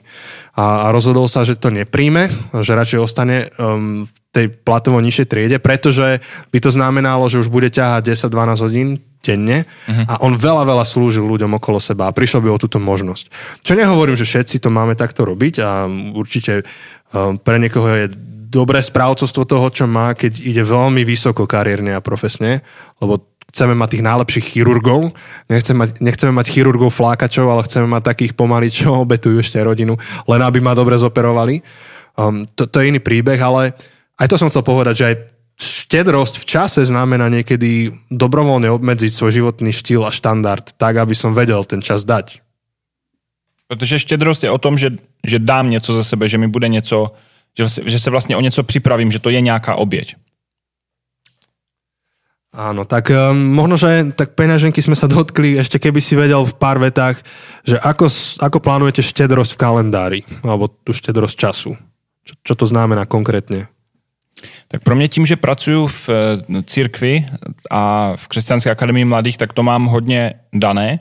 A, 0.57 0.87
a 0.89 0.95
rozhodol 0.95 1.27
sa, 1.27 1.43
že 1.43 1.59
to 1.59 1.69
nepríjme, 1.69 2.31
že 2.63 2.77
radšej 2.77 2.99
ostane 3.03 3.51
um, 3.59 4.07
v 4.07 4.17
tej 4.31 4.45
platovo 4.53 4.97
nižšej 5.03 5.27
triede, 5.27 5.57
pretože 5.59 6.23
by 6.49 6.57
to 6.61 6.69
znamenalo, 6.71 7.27
že 7.27 7.43
už 7.43 7.51
bude 7.51 7.69
ťahať 7.69 8.15
10-12 8.15 8.65
hodín 8.65 8.89
denne 9.21 9.65
uh-huh. 9.67 10.05
a 10.07 10.13
on 10.23 10.37
veľa, 10.37 10.63
veľa 10.63 10.85
slúžil 10.87 11.25
ľuďom 11.25 11.57
okolo 11.57 11.81
seba 11.81 12.07
a 12.07 12.15
prišiel 12.15 12.43
by 12.43 12.49
o 12.53 12.61
túto 12.61 12.77
možnosť. 12.77 13.29
Čo 13.65 13.73
nehovorím, 13.75 14.15
že 14.15 14.29
všetci 14.29 14.63
to 14.63 14.69
máme 14.71 14.95
takto 14.95 15.25
robiť 15.27 15.53
a 15.61 15.85
určite 16.15 16.63
um, 17.11 17.35
pre 17.37 17.57
niekoho 17.59 17.87
je 17.91 18.05
dobré 18.47 18.79
správcovstvo 18.79 19.43
toho, 19.43 19.67
čo 19.67 19.85
má, 19.85 20.15
keď 20.15 20.39
ide 20.39 20.63
veľmi 20.63 21.03
vysoko 21.03 21.43
kariérne 21.43 21.93
a 21.93 22.01
profesne, 22.03 22.63
lebo 23.03 23.27
chceme 23.51 23.75
mať 23.75 23.89
tých 23.97 24.07
najlepších 24.07 24.47
chirurgov, 24.55 25.11
nechceme 25.51 25.77
mať, 25.83 25.89
nechceme 25.99 26.31
mať 26.31 26.47
chirurgov 26.51 26.91
flákačov, 26.95 27.47
ale 27.47 27.65
chceme 27.67 27.87
mať 27.87 28.03
takých 28.05 28.33
pomaly, 28.35 28.67
čo 28.71 29.03
obetujú 29.03 29.43
ešte 29.43 29.59
rodinu, 29.59 29.99
len 30.27 30.41
aby 30.43 30.63
ma 30.63 30.71
dobre 30.75 30.95
zoperovali. 30.95 31.59
Um, 32.17 32.47
to, 32.55 32.65
to 32.67 32.81
je 32.81 32.89
iný 32.91 32.99
príbeh, 33.03 33.39
ale 33.39 33.75
aj 34.17 34.27
to 34.31 34.39
som 34.39 34.49
chcel 34.49 34.65
povedať, 34.65 34.93
že 34.95 35.07
aj 35.13 35.15
štedrosť 35.57 36.37
v 36.37 36.45
čase 36.45 36.81
znamená 36.85 37.33
niekedy 37.33 37.89
dobrovoľne 38.13 38.69
obmedziť 38.69 39.11
svoj 39.11 39.31
životný 39.41 39.73
štýl 39.73 40.05
a 40.05 40.13
štandard 40.13 40.77
tak, 40.77 41.01
aby 41.01 41.17
som 41.17 41.33
vedel 41.33 41.65
ten 41.65 41.81
čas 41.81 42.05
dať. 42.05 42.45
Protože 43.67 43.99
štědrost 43.99 44.43
je 44.43 44.51
o 44.51 44.57
tom, 44.57 44.77
že, 44.77 44.95
že 45.27 45.39
dám 45.39 45.69
něco 45.69 45.93
za 45.93 46.03
sebe, 46.03 46.27
že 46.29 46.37
mi 46.37 46.47
bude 46.47 46.67
něco, 46.67 47.11
že, 47.57 47.65
že 47.85 47.99
se 47.99 48.09
vlastně 48.09 48.37
o 48.37 48.41
něco 48.41 48.63
připravím, 48.63 49.11
že 49.11 49.19
to 49.19 49.29
je 49.29 49.41
nějaká 49.41 49.75
oběť. 49.75 50.15
Áno, 52.57 52.89
tak 52.89 53.13
um, 53.13 53.37
možno, 53.37 53.77
že 53.77 54.17
tak 54.17 54.33
peňaženky 54.33 54.81
sme 54.81 54.97
sa 54.97 55.05
dotkli, 55.05 55.61
ešte 55.61 55.77
keby 55.77 56.01
si 56.01 56.17
vedel 56.17 56.41
v 56.41 56.57
pár 56.57 56.81
vetách, 56.81 57.21
že 57.61 57.77
ako, 57.77 58.09
ako 58.41 58.57
plánujete 58.57 59.05
štedrosť 59.05 59.53
v 59.53 59.61
kalendári, 59.61 60.19
alebo 60.41 60.65
tu 60.65 60.89
štedrosť 60.89 61.35
času. 61.37 61.77
Čo, 62.25 62.33
čo 62.41 62.53
to 62.57 62.65
znamená 62.65 63.05
konkrétne? 63.05 63.69
Tak 64.67 64.83
pro 64.83 64.95
mě 64.95 65.07
tím, 65.07 65.25
že 65.25 65.35
pracuji 65.35 65.87
v 65.87 66.09
eh, 66.09 66.63
církvi 66.63 67.25
a 67.71 68.13
v 68.15 68.27
Křesťanské 68.27 68.71
akademii 68.71 69.05
mladých, 69.05 69.37
tak 69.37 69.53
to 69.53 69.63
mám 69.63 69.85
hodně 69.85 70.33
dané 70.53 70.97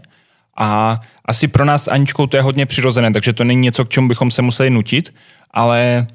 a 0.56 1.00
asi 1.24 1.48
pro 1.48 1.64
nás 1.64 1.88
Aničkou 1.88 2.26
to 2.26 2.36
je 2.36 2.42
hodně 2.42 2.66
přirozené, 2.66 3.12
takže 3.12 3.32
to 3.32 3.44
není 3.44 3.60
něco, 3.60 3.84
k 3.84 3.88
čemu 3.88 4.08
bychom 4.08 4.30
se 4.30 4.42
museli 4.42 4.70
nutit, 4.70 5.14
ale 5.50 6.06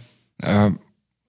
eh, 0.43 0.71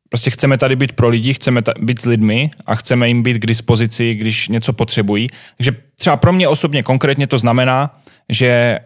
prostě 0.09 0.31
chceme 0.31 0.59
tady 0.59 0.77
být 0.77 0.93
pro 0.93 1.09
lidi, 1.09 1.35
chceme 1.35 1.63
být 1.81 2.01
s 2.01 2.05
lidmi 2.05 2.51
a 2.67 2.75
chceme 2.75 3.09
jim 3.09 3.23
být 3.23 3.39
k 3.39 3.47
dispozici, 3.47 4.15
když 4.15 4.49
něco 4.49 4.73
potřebují. 4.73 5.29
Takže 5.57 5.77
třeba 5.99 6.17
pro 6.17 6.33
mě 6.33 6.49
osobně 6.49 6.83
konkrétně 6.83 7.27
to 7.27 7.39
znamená, 7.39 8.01
že 8.29 8.79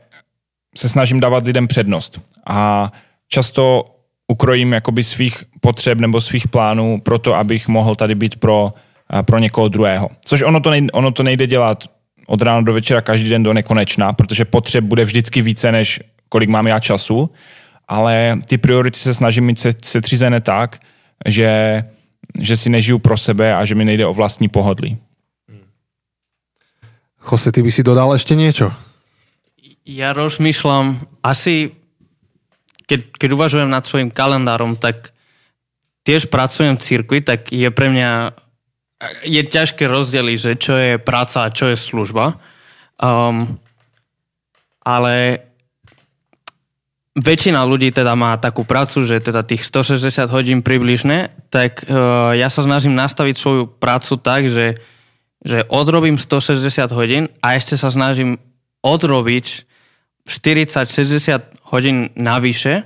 se 0.76 0.88
snažím 0.88 1.20
dávat 1.20 1.44
lidem 1.44 1.66
přednost 1.66 2.20
a 2.46 2.92
často 3.28 3.84
ukrojím 4.26 4.72
jakoby 4.72 5.04
svých 5.04 5.44
potřeb 5.60 5.98
nebo 6.00 6.20
svých 6.20 6.48
plánů 6.48 7.00
pro 7.00 7.18
to, 7.18 7.34
abych 7.34 7.68
mohl 7.68 7.96
tady 7.96 8.14
být 8.14 8.36
pro, 8.36 8.74
eh, 9.12 9.22
pro 9.22 9.38
někoho 9.38 9.68
druhého. 9.68 10.10
Což 10.24 10.42
ono 10.42 10.60
to, 10.60 10.70
nejde, 10.70 10.90
ono 10.92 11.10
to 11.12 11.22
nejde 11.22 11.46
dělat 11.46 11.84
od 12.26 12.42
rána 12.42 12.60
do 12.60 12.72
večera 12.72 13.00
každý 13.00 13.28
den 13.28 13.42
do 13.42 13.52
nekonečna, 13.52 14.12
protože 14.12 14.44
potřeb 14.44 14.84
bude 14.84 15.04
vždycky 15.04 15.42
více, 15.42 15.72
než 15.72 16.00
kolik 16.28 16.48
mám 16.48 16.66
já 16.66 16.80
času, 16.80 17.30
ale 17.88 18.38
ty 18.46 18.58
priority 18.58 18.98
se 18.98 19.14
snažím 19.14 19.44
mít 19.44 19.66
setřízené 19.84 20.40
tak, 20.40 20.78
že, 21.26 21.84
že 22.40 22.56
si 22.56 22.70
nežiju 22.70 22.98
pro 22.98 23.16
sebe 23.16 23.54
a 23.54 23.64
že 23.64 23.74
mi 23.74 23.84
nejde 23.84 24.06
o 24.06 24.14
vlastní 24.14 24.48
pohodlí. 24.48 24.98
Jose, 27.32 27.52
ty 27.52 27.62
by 27.62 27.70
si 27.74 27.82
dodal 27.82 28.14
ešte 28.14 28.38
niečo? 28.38 28.70
Ja 29.82 30.14
rozmýšľam, 30.14 31.02
asi 31.26 31.74
keď, 32.86 33.00
keď 33.18 33.30
uvažujem 33.34 33.70
nad 33.70 33.82
svojim 33.82 34.10
kalendárom, 34.14 34.78
tak 34.78 35.10
tiež 36.06 36.30
pracujem 36.30 36.78
v 36.78 36.84
cirkvi, 36.86 37.18
tak 37.20 37.50
je 37.50 37.66
pre 37.74 37.90
mňa 37.90 38.10
je 39.26 39.42
ťažké 39.44 39.84
rozdeliť, 39.84 40.38
že 40.40 40.52
čo 40.56 40.74
je 40.78 40.92
práca 40.96 41.44
a 41.44 41.52
čo 41.52 41.68
je 41.68 41.76
služba. 41.76 42.40
Um, 42.96 43.60
ale 44.80 45.44
väčšina 47.12 47.60
ľudí 47.66 47.92
teda 47.92 48.16
má 48.16 48.38
takú 48.40 48.64
prácu, 48.64 49.04
že 49.04 49.20
teda 49.20 49.44
tých 49.44 49.68
160 49.68 50.32
hodín 50.32 50.64
približne, 50.64 51.28
tak 51.52 51.84
uh, 51.84 52.32
ja 52.32 52.48
sa 52.48 52.64
snažím 52.64 52.96
nastaviť 52.96 53.36
svoju 53.36 53.62
prácu 53.68 54.16
tak, 54.16 54.48
že, 54.48 54.80
že 55.44 55.66
odrobím 55.68 56.16
160 56.16 56.64
hodín 56.96 57.28
a 57.44 57.58
ešte 57.58 57.76
sa 57.76 57.92
snažím 57.92 58.40
odrobiť 58.80 59.68
40-60 60.26 61.70
hodín 61.70 62.10
navyše 62.18 62.84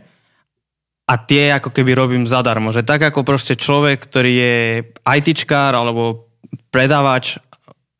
a 1.10 1.14
tie 1.18 1.50
ako 1.56 1.74
keby 1.74 1.96
robím 1.96 2.24
zadarmo. 2.28 2.70
Že 2.70 2.86
tak 2.86 3.00
ako 3.02 3.26
proste 3.26 3.58
človek, 3.58 3.98
ktorý 3.98 4.32
je 4.32 4.54
ITčkár 5.02 5.74
alebo 5.74 6.30
predávač 6.70 7.40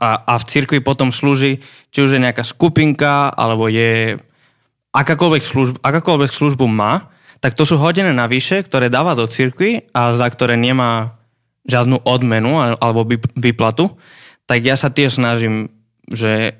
a, 0.00 0.22
a 0.24 0.34
v 0.38 0.44
cirkvi 0.48 0.78
potom 0.80 1.10
slúži, 1.10 1.58
či 1.90 1.98
už 2.00 2.16
je 2.16 2.24
nejaká 2.24 2.46
skupinka, 2.46 3.34
alebo 3.34 3.66
je 3.68 4.16
akákoľvek 4.94 5.42
službu, 5.44 5.76
akákoľvek 5.82 6.30
službu 6.32 6.64
má, 6.70 7.12
tak 7.40 7.56
to 7.56 7.64
sú 7.64 7.80
hodiny 7.80 8.12
navyše, 8.12 8.64
ktoré 8.64 8.92
dáva 8.92 9.16
do 9.16 9.24
cirkvi 9.28 9.88
a 9.96 10.16
za 10.16 10.28
ktoré 10.28 10.60
nemá 10.60 11.20
žiadnu 11.68 12.04
odmenu 12.04 12.56
alebo 12.80 13.04
výplatu, 13.36 13.96
tak 14.48 14.64
ja 14.64 14.74
sa 14.74 14.88
tiež 14.88 15.20
snažím, 15.20 15.68
že 16.08 16.56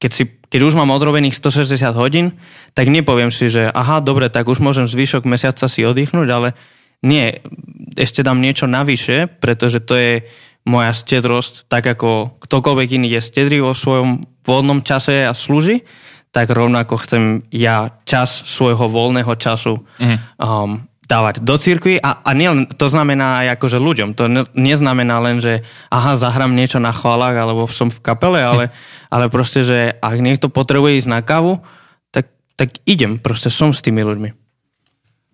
keď, 0.00 0.10
si, 0.10 0.24
keď 0.50 0.60
už 0.66 0.74
mám 0.74 0.90
odrobených 0.90 1.38
160 1.38 1.94
hodín, 1.94 2.36
tak 2.74 2.90
nepoviem 2.90 3.30
si, 3.30 3.46
že 3.46 3.70
aha, 3.70 4.02
dobre, 4.02 4.26
tak 4.26 4.50
už 4.50 4.58
môžem 4.58 4.90
zvyšok 4.90 5.22
mesiaca 5.24 5.70
si 5.70 5.86
oddychnúť, 5.86 6.28
ale 6.28 6.58
nie, 7.06 7.38
ešte 7.96 8.20
dám 8.26 8.42
niečo 8.42 8.66
navyše, 8.66 9.30
pretože 9.30 9.80
to 9.80 9.94
je 9.96 10.12
moja 10.68 10.92
stedrosť, 10.92 11.70
tak 11.70 11.86
ako 11.86 12.36
ktokoľvek 12.42 12.88
iný 13.00 13.16
je 13.16 13.20
stedrý 13.24 13.64
vo 13.64 13.72
svojom 13.72 14.20
voľnom 14.44 14.84
čase 14.84 15.24
a 15.24 15.32
slúži, 15.32 15.86
tak 16.30 16.50
rovnako 16.50 16.94
chcem 17.00 17.22
ja 17.50 17.90
čas 18.06 18.44
svojho 18.46 18.86
voľného 18.86 19.34
času 19.34 19.78
mm. 19.98 20.38
um, 20.38 20.89
dávať 21.10 21.42
do 21.42 21.58
cirkvi 21.58 21.98
a, 21.98 22.22
a 22.22 22.30
nie, 22.38 22.70
to 22.70 22.86
znamená 22.86 23.42
aj 23.42 23.58
akože 23.58 23.82
ľuďom. 23.82 24.14
To 24.14 24.30
ne, 24.30 24.46
neznamená 24.54 25.18
len, 25.18 25.42
že 25.42 25.66
aha, 25.90 26.14
zahrám 26.14 26.54
niečo 26.54 26.78
na 26.78 26.94
chválach 26.94 27.34
alebo 27.34 27.66
som 27.66 27.90
v 27.90 27.98
kapele, 27.98 28.38
ale, 28.38 28.70
ale 29.10 29.26
proste, 29.26 29.66
že 29.66 29.98
ak 29.98 30.22
niekto 30.22 30.46
potrebuje 30.46 31.02
ísť 31.02 31.10
na 31.10 31.20
kávu, 31.26 31.58
tak, 32.14 32.30
tak 32.54 32.78
idem, 32.86 33.18
proste 33.18 33.50
som 33.50 33.74
s 33.74 33.82
tými 33.82 34.06
ľuďmi. 34.06 34.30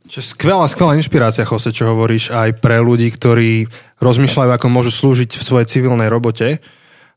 Čo 0.06 0.22
skvelá, 0.22 0.64
skvelá 0.70 0.96
inšpirácia, 0.96 1.44
Jose, 1.44 1.74
čo 1.74 1.92
hovoríš 1.92 2.30
aj 2.30 2.62
pre 2.62 2.78
ľudí, 2.78 3.10
ktorí 3.10 3.66
rozmýšľajú, 3.98 4.50
ako 4.54 4.66
môžu 4.70 4.94
slúžiť 4.94 5.34
v 5.34 5.42
svojej 5.42 5.66
civilnej 5.66 6.06
robote. 6.06 6.62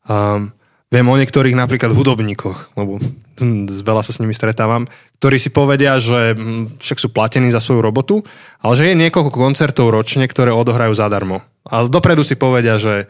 Um, 0.09 0.57
Viem 0.89 1.05
o 1.05 1.21
niektorých 1.21 1.53
napríklad 1.53 1.93
hudobníkoch, 1.93 2.73
lebo 2.73 2.97
hm, 3.37 3.69
veľa 3.69 4.01
sa 4.01 4.09
s 4.09 4.17
nimi 4.17 4.33
stretávam, 4.33 4.89
ktorí 5.21 5.37
si 5.37 5.53
povedia, 5.53 6.01
že 6.01 6.33
hm, 6.33 6.81
však 6.81 6.97
sú 6.97 7.07
platení 7.13 7.53
za 7.53 7.61
svoju 7.61 7.85
robotu, 7.85 8.25
ale 8.57 8.73
že 8.73 8.89
je 8.89 8.97
niekoľko 8.97 9.29
koncertov 9.29 9.93
ročne, 9.93 10.25
ktoré 10.25 10.49
odohrajú 10.49 10.97
zadarmo. 10.97 11.45
A 11.69 11.85
dopredu 11.85 12.25
si 12.25 12.33
povedia, 12.33 12.81
že 12.81 13.05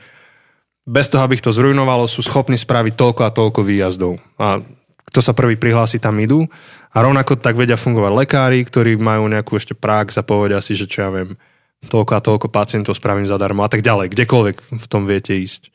bez 0.84 1.08
toho, 1.08 1.24
aby 1.24 1.40
ich 1.40 1.46
to 1.46 1.56
zrujnovalo, 1.56 2.04
sú 2.04 2.20
schopní 2.20 2.60
spraviť 2.60 3.00
toľko 3.00 3.22
a 3.24 3.32
toľko 3.32 3.64
výjazdov. 3.64 4.20
A 4.36 4.60
kto 5.08 5.20
sa 5.24 5.32
prvý 5.32 5.56
prihlási, 5.56 6.04
tam 6.04 6.20
idú. 6.20 6.52
A 6.92 6.98
rovnako 7.00 7.40
tak 7.40 7.56
vedia 7.56 7.80
fungovať 7.80 8.12
lekári, 8.12 8.60
ktorí 8.66 9.00
majú 9.00 9.32
nejakú 9.32 9.56
ešte 9.56 9.78
prax 9.78 10.20
a 10.20 10.28
povedia 10.28 10.60
si, 10.60 10.76
že 10.76 10.90
čo 10.90 11.08
ja 11.08 11.10
viem, 11.16 11.40
toľko 11.88 12.12
a 12.12 12.26
toľko 12.26 12.48
pacientov 12.52 12.98
spravím 12.98 13.30
zadarmo 13.30 13.64
a 13.64 13.72
tak 13.72 13.86
ďalej, 13.86 14.12
kdekoľvek 14.12 14.56
v 14.84 14.88
tom 14.90 15.08
viete 15.08 15.32
ísť. 15.32 15.72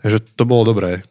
Takže 0.00 0.18
to 0.34 0.42
bolo 0.48 0.66
dobré. 0.66 1.04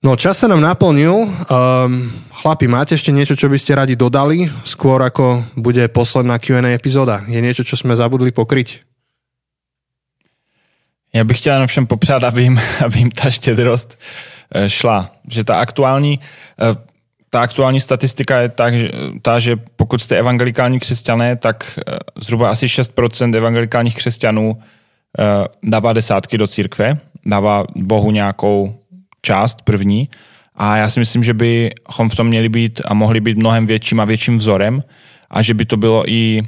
No, 0.00 0.16
čas 0.16 0.40
sa 0.40 0.48
nám 0.48 0.64
naplnil. 0.64 1.12
Um, 1.12 2.08
chlapi, 2.40 2.64
máte 2.64 2.96
ešte 2.96 3.12
niečo, 3.12 3.36
čo 3.36 3.52
by 3.52 3.60
ste 3.60 3.76
radi 3.76 4.00
dodali, 4.00 4.48
skôr 4.64 4.96
ako 5.04 5.44
bude 5.60 5.84
posledná 5.92 6.40
Q&A 6.40 6.72
epizóda? 6.72 7.20
Je 7.28 7.36
niečo, 7.36 7.68
čo 7.68 7.76
sme 7.76 7.92
zabudli 7.92 8.32
pokryť? 8.32 8.80
Já 11.12 11.24
bych 11.24 11.38
chtěl 11.38 11.66
všem 11.66 11.86
popřát, 11.86 12.24
aby 12.24 12.42
jim, 12.42 12.60
aby 12.84 12.98
jim 12.98 13.10
ta 13.10 13.30
štědrost 13.30 13.98
eh, 14.54 14.70
šla. 14.70 15.10
Že 15.28 15.44
ta 15.44 15.60
aktuální, 15.60 16.20
eh, 16.60 16.76
ta 17.30 17.40
aktuální 17.40 17.80
statistika 17.80 18.40
je 18.40 18.48
tak, 18.48 18.78
že, 18.78 18.90
ta, 19.22 19.38
že 19.38 19.56
pokud 19.76 20.00
jste 20.00 20.18
evangelikální 20.18 20.80
křesťané, 20.80 21.36
tak 21.36 21.78
eh, 21.78 21.98
zhruba 22.20 22.50
asi 22.50 22.66
6% 22.66 23.36
evangelikálních 23.36 23.96
křesťanů 23.96 24.62
dává 25.62 25.92
desátky 25.92 26.38
do 26.38 26.46
církve, 26.46 26.98
dává 27.26 27.64
Bohu 27.76 28.10
nějakou 28.10 28.79
část 29.22 29.62
první 29.62 30.08
a 30.54 30.76
já 30.76 30.90
si 30.90 31.00
myslím, 31.00 31.24
že 31.24 31.34
bychom 31.34 32.08
v 32.08 32.16
tom 32.16 32.26
měli 32.26 32.48
být 32.48 32.80
a 32.84 32.94
mohli 32.94 33.20
být 33.20 33.36
mnohem 33.36 33.66
větším 33.66 34.00
a 34.00 34.04
větším 34.04 34.38
vzorem 34.38 34.82
a 35.30 35.42
že 35.42 35.54
by 35.54 35.64
to 35.64 35.76
bylo 35.76 36.10
i 36.10 36.42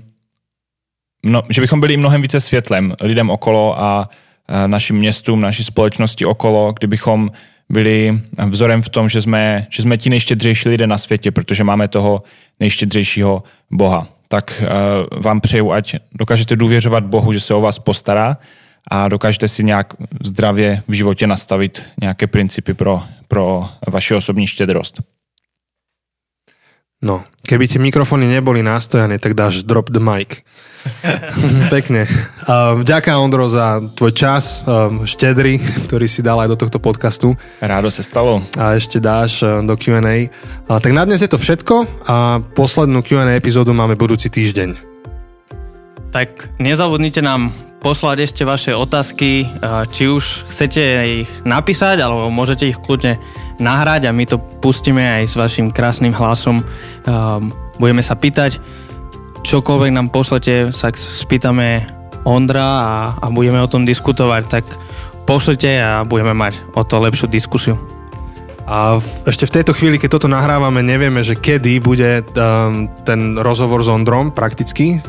no, 1.24 1.42
že 1.48 1.60
bychom 1.60 1.80
byli 1.80 1.96
mnohem 1.96 2.22
více 2.22 2.40
světlem 2.40 2.94
lidem 3.02 3.30
okolo 3.30 3.82
a 3.82 4.08
našim 4.66 4.96
městům, 4.96 5.40
naší 5.40 5.64
společnosti 5.64 6.24
okolo, 6.24 6.72
kdybychom 6.78 7.30
byli 7.68 8.20
vzorem 8.48 8.82
v 8.82 8.88
tom, 8.88 9.08
že 9.08 9.22
jsme, 9.22 9.66
že 9.70 9.82
jsme 9.82 9.98
ti 9.98 10.10
nejštědřejší 10.10 10.68
lidé 10.68 10.86
na 10.86 10.98
světě, 10.98 11.30
protože 11.30 11.64
máme 11.64 11.88
toho 11.88 12.22
nejštědřejšího 12.60 13.42
Boha. 13.70 14.06
Tak 14.28 14.62
uh, 14.62 15.22
vám 15.22 15.40
přeju, 15.40 15.72
ať 15.72 15.94
dokážete 16.14 16.56
důvěřovat 16.56 17.04
Bohu, 17.04 17.32
že 17.32 17.40
se 17.40 17.54
o 17.54 17.60
vás 17.60 17.78
postará 17.78 18.36
a 18.90 19.08
dokážete 19.08 19.48
si 19.48 19.64
nějak 19.64 19.94
zdravě 20.22 20.82
v 20.88 20.92
životě 20.92 21.26
nastavit 21.26 21.82
nějaké 22.00 22.26
principy 22.26 22.74
pro, 22.74 23.02
pro 23.28 23.68
vaši 23.88 24.14
osobní 24.14 24.46
štědrost. 24.46 25.00
No, 27.02 27.26
keby 27.42 27.66
tie 27.66 27.82
mikrofóny 27.82 28.30
neboli 28.30 28.62
nastojané, 28.62 29.18
tak 29.18 29.34
dáš 29.34 29.66
drop 29.66 29.90
the 29.90 29.98
mic. 29.98 30.38
Pekne. 31.74 32.06
Uh, 32.06 32.78
vďaka 32.78 33.18
Ondro 33.18 33.50
za 33.50 33.82
tvoj 33.82 34.14
čas, 34.14 34.62
um, 34.62 35.02
štedrý, 35.02 35.58
ktorý 35.58 36.06
si 36.06 36.22
dal 36.22 36.38
aj 36.38 36.54
do 36.54 36.56
tohto 36.58 36.78
podcastu. 36.78 37.34
Rádo 37.58 37.90
sa 37.90 38.06
stalo. 38.06 38.42
A 38.54 38.78
ešte 38.78 39.02
dáš 39.02 39.42
uh, 39.42 39.66
do 39.66 39.74
Q&A. 39.74 40.30
Uh, 40.30 40.78
tak 40.78 40.94
na 40.94 41.02
dnes 41.02 41.22
je 41.22 41.30
to 41.30 41.42
všetko 41.42 42.06
a 42.06 42.38
poslednú 42.54 43.02
Q&A 43.02 43.34
epizódu 43.34 43.74
máme 43.74 43.98
budúci 43.98 44.30
týždeň. 44.30 44.78
Tak 46.14 46.54
nezabudnite 46.62 47.18
nám 47.18 47.50
poslať 47.82 48.30
ešte 48.30 48.42
vaše 48.46 48.72
otázky, 48.72 49.50
či 49.90 50.04
už 50.06 50.46
chcete 50.46 50.82
ich 51.26 51.30
napísať, 51.42 51.98
alebo 51.98 52.30
môžete 52.30 52.70
ich 52.70 52.78
kľudne 52.78 53.18
nahrať 53.58 54.06
a 54.06 54.14
my 54.14 54.24
to 54.24 54.38
pustíme 54.38 55.02
aj 55.02 55.26
s 55.26 55.34
vašim 55.34 55.74
krásnym 55.74 56.14
hlasom. 56.14 56.62
Budeme 57.82 58.00
sa 58.06 58.14
pýtať, 58.14 58.62
čokoľvek 59.42 59.90
nám 59.90 60.14
pošlete, 60.14 60.70
sa 60.70 60.94
spýtame 60.94 61.82
Ondra 62.22 62.70
a, 62.86 62.94
a 63.18 63.26
budeme 63.34 63.58
o 63.58 63.66
tom 63.66 63.82
diskutovať, 63.82 64.42
tak 64.46 64.64
pošlete 65.26 65.82
a 65.82 66.06
budeme 66.06 66.38
mať 66.38 66.62
o 66.78 66.86
to 66.86 67.02
lepšiu 67.02 67.26
diskusiu. 67.26 67.74
A 68.62 69.02
v, 69.02 69.06
ešte 69.26 69.50
v 69.50 69.54
tejto 69.58 69.74
chvíli, 69.74 69.98
keď 69.98 70.22
toto 70.22 70.30
nahrávame, 70.30 70.86
nevieme, 70.86 71.18
že 71.26 71.34
kedy 71.34 71.82
bude 71.82 72.22
um, 72.22 72.86
ten 73.02 73.34
rozhovor 73.34 73.82
s 73.82 73.90
Ondrom 73.90 74.30
prakticky, 74.30 75.02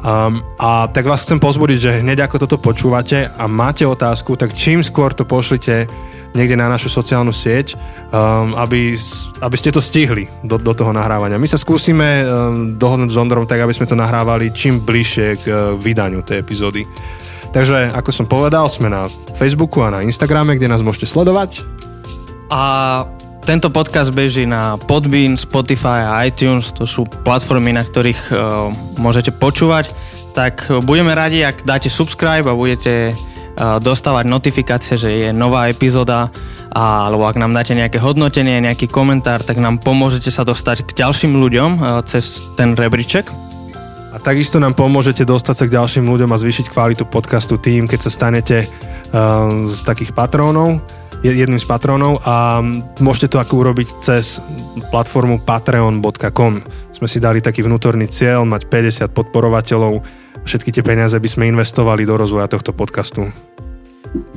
Um, 0.00 0.40
a 0.56 0.88
tak 0.88 1.04
vás 1.04 1.28
chcem 1.28 1.36
pozbudiť, 1.36 1.78
že 1.78 2.00
hneď 2.00 2.24
ako 2.24 2.48
toto 2.48 2.56
počúvate 2.56 3.28
a 3.28 3.44
máte 3.44 3.84
otázku, 3.84 4.32
tak 4.32 4.56
čím 4.56 4.80
skôr 4.80 5.12
to 5.12 5.28
pošlite 5.28 5.84
niekde 6.32 6.56
na 6.56 6.72
našu 6.72 6.88
sociálnu 6.88 7.34
sieť, 7.34 7.76
um, 8.08 8.56
aby, 8.56 8.96
aby 9.44 9.56
ste 9.60 9.68
to 9.68 9.82
stihli 9.82 10.24
do, 10.40 10.56
do 10.56 10.72
toho 10.72 10.94
nahrávania. 10.96 11.36
My 11.36 11.44
sa 11.44 11.60
skúsime 11.60 12.24
um, 12.24 12.24
dohodnúť 12.80 13.12
s 13.12 13.20
Ondrom 13.20 13.44
tak, 13.44 13.60
aby 13.60 13.76
sme 13.76 13.84
to 13.84 13.98
nahrávali 13.98 14.54
čím 14.56 14.80
bližšie 14.80 15.26
k 15.36 15.44
uh, 15.52 15.56
vydaniu 15.76 16.24
tej 16.24 16.40
epizódy. 16.40 16.88
Takže, 17.50 17.92
ako 17.92 18.10
som 18.14 18.26
povedal, 18.30 18.70
sme 18.70 18.88
na 18.88 19.10
Facebooku 19.36 19.82
a 19.82 19.90
na 19.90 20.00
Instagrame, 20.06 20.54
kde 20.54 20.70
nás 20.70 20.86
môžete 20.86 21.10
sledovať. 21.10 21.66
A 22.48 22.62
tento 23.44 23.72
podcast 23.72 24.12
beží 24.12 24.44
na 24.44 24.76
Podbean, 24.76 25.34
Spotify 25.34 26.04
a 26.04 26.22
iTunes, 26.28 26.70
to 26.76 26.84
sú 26.84 27.08
platformy, 27.24 27.72
na 27.72 27.82
ktorých 27.82 28.20
uh, 28.30 28.68
môžete 29.00 29.32
počúvať. 29.34 29.90
Tak 30.36 30.70
budeme 30.86 31.16
radi, 31.16 31.42
ak 31.42 31.66
dáte 31.66 31.90
subscribe 31.90 32.46
a 32.46 32.54
budete 32.54 33.10
uh, 33.10 33.82
dostávať 33.82 34.24
notifikácie, 34.28 34.94
že 34.94 35.10
je 35.10 35.28
nová 35.32 35.66
epizóda 35.66 36.30
a, 36.70 37.10
alebo 37.10 37.26
ak 37.26 37.40
nám 37.40 37.50
dáte 37.50 37.74
nejaké 37.74 37.98
hodnotenie, 37.98 38.62
nejaký 38.62 38.86
komentár, 38.86 39.42
tak 39.42 39.58
nám 39.58 39.82
pomôžete 39.82 40.30
sa 40.30 40.46
dostať 40.46 40.86
k 40.86 41.02
ďalším 41.02 41.34
ľuďom 41.34 41.70
uh, 41.80 42.04
cez 42.06 42.44
ten 42.54 42.78
rebríček. 42.78 43.26
A 44.10 44.18
takisto 44.18 44.58
nám 44.58 44.74
pomôžete 44.74 45.22
dostať 45.22 45.54
sa 45.54 45.64
k 45.66 45.74
ďalším 45.74 46.06
ľuďom 46.06 46.30
a 46.34 46.40
zvýšiť 46.40 46.66
kvalitu 46.70 47.06
podcastu 47.06 47.58
tým, 47.58 47.86
keď 47.86 48.00
sa 48.06 48.10
stanete 48.10 48.66
uh, 48.66 49.66
z 49.66 49.80
takých 49.86 50.14
patrónov 50.14 50.99
jedným 51.24 51.60
z 51.60 51.68
patrónov 51.68 52.24
a 52.24 52.64
môžete 53.00 53.36
to 53.36 53.42
ako 53.42 53.66
urobiť 53.66 53.88
cez 54.00 54.40
platformu 54.88 55.44
patreon.com. 55.44 56.52
Sme 56.96 57.08
si 57.08 57.20
dali 57.20 57.44
taký 57.44 57.64
vnútorný 57.64 58.08
cieľ 58.08 58.48
mať 58.48 58.68
50 58.68 59.12
podporovateľov. 59.12 60.00
Všetky 60.48 60.72
tie 60.72 60.84
peniaze 60.84 61.16
by 61.16 61.28
sme 61.28 61.52
investovali 61.52 62.08
do 62.08 62.16
rozvoja 62.16 62.48
tohto 62.48 62.72
podcastu. 62.72 63.28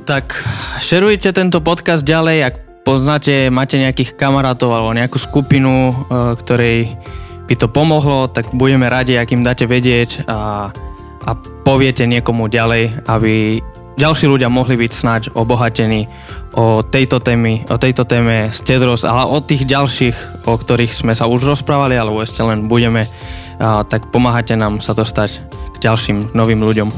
Tak 0.03 0.35
šerujte 0.83 1.31
tento 1.31 1.63
podcast 1.63 2.03
ďalej, 2.03 2.37
ak 2.51 2.55
poznáte, 2.83 3.47
máte 3.47 3.79
nejakých 3.79 4.19
kamarátov 4.19 4.69
alebo 4.75 4.91
nejakú 4.91 5.17
skupinu, 5.17 5.91
e, 5.91 5.93
ktorej 6.37 6.93
by 7.47 7.55
to 7.55 7.67
pomohlo, 7.71 8.27
tak 8.27 8.51
budeme 8.51 8.87
radi, 8.87 9.15
ak 9.15 9.31
im 9.31 9.43
dáte 9.43 9.67
vedieť 9.67 10.27
a, 10.27 10.71
a 11.23 11.31
poviete 11.63 12.07
niekomu 12.07 12.47
ďalej, 12.47 13.07
aby 13.07 13.63
ďalší 13.97 14.25
ľudia 14.29 14.49
mohli 14.49 14.77
byť 14.77 14.91
snáď 14.91 15.21
obohatení 15.33 16.09
o 16.53 16.81
tejto, 16.85 17.17
témy, 17.21 17.65
o 17.69 17.77
tejto 17.77 18.05
téme 18.05 18.49
stedros 18.53 19.05
a 19.05 19.25
o 19.25 19.37
tých 19.41 19.65
ďalších, 19.65 20.47
o 20.49 20.53
ktorých 20.53 20.93
sme 20.93 21.13
sa 21.13 21.29
už 21.29 21.45
rozprávali, 21.45 21.97
alebo 21.97 22.21
ešte 22.21 22.41
len 22.45 22.69
budeme, 22.69 23.09
a, 23.57 23.81
tak 23.85 24.09
pomáhate 24.13 24.53
nám 24.53 24.81
sa 24.81 24.93
dostať 24.93 25.29
k 25.73 25.75
ďalším 25.81 26.33
novým 26.37 26.61
ľuďom. 26.61 26.89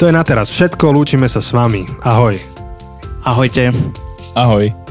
To 0.00 0.08
je 0.08 0.16
na 0.16 0.24
teraz 0.24 0.48
všetko, 0.48 0.96
lúčime 0.96 1.28
sa 1.28 1.44
s 1.44 1.52
vami. 1.52 1.84
Ahoj. 2.02 2.40
Ahojte. 3.22 3.68
Ahoj. 4.32 4.89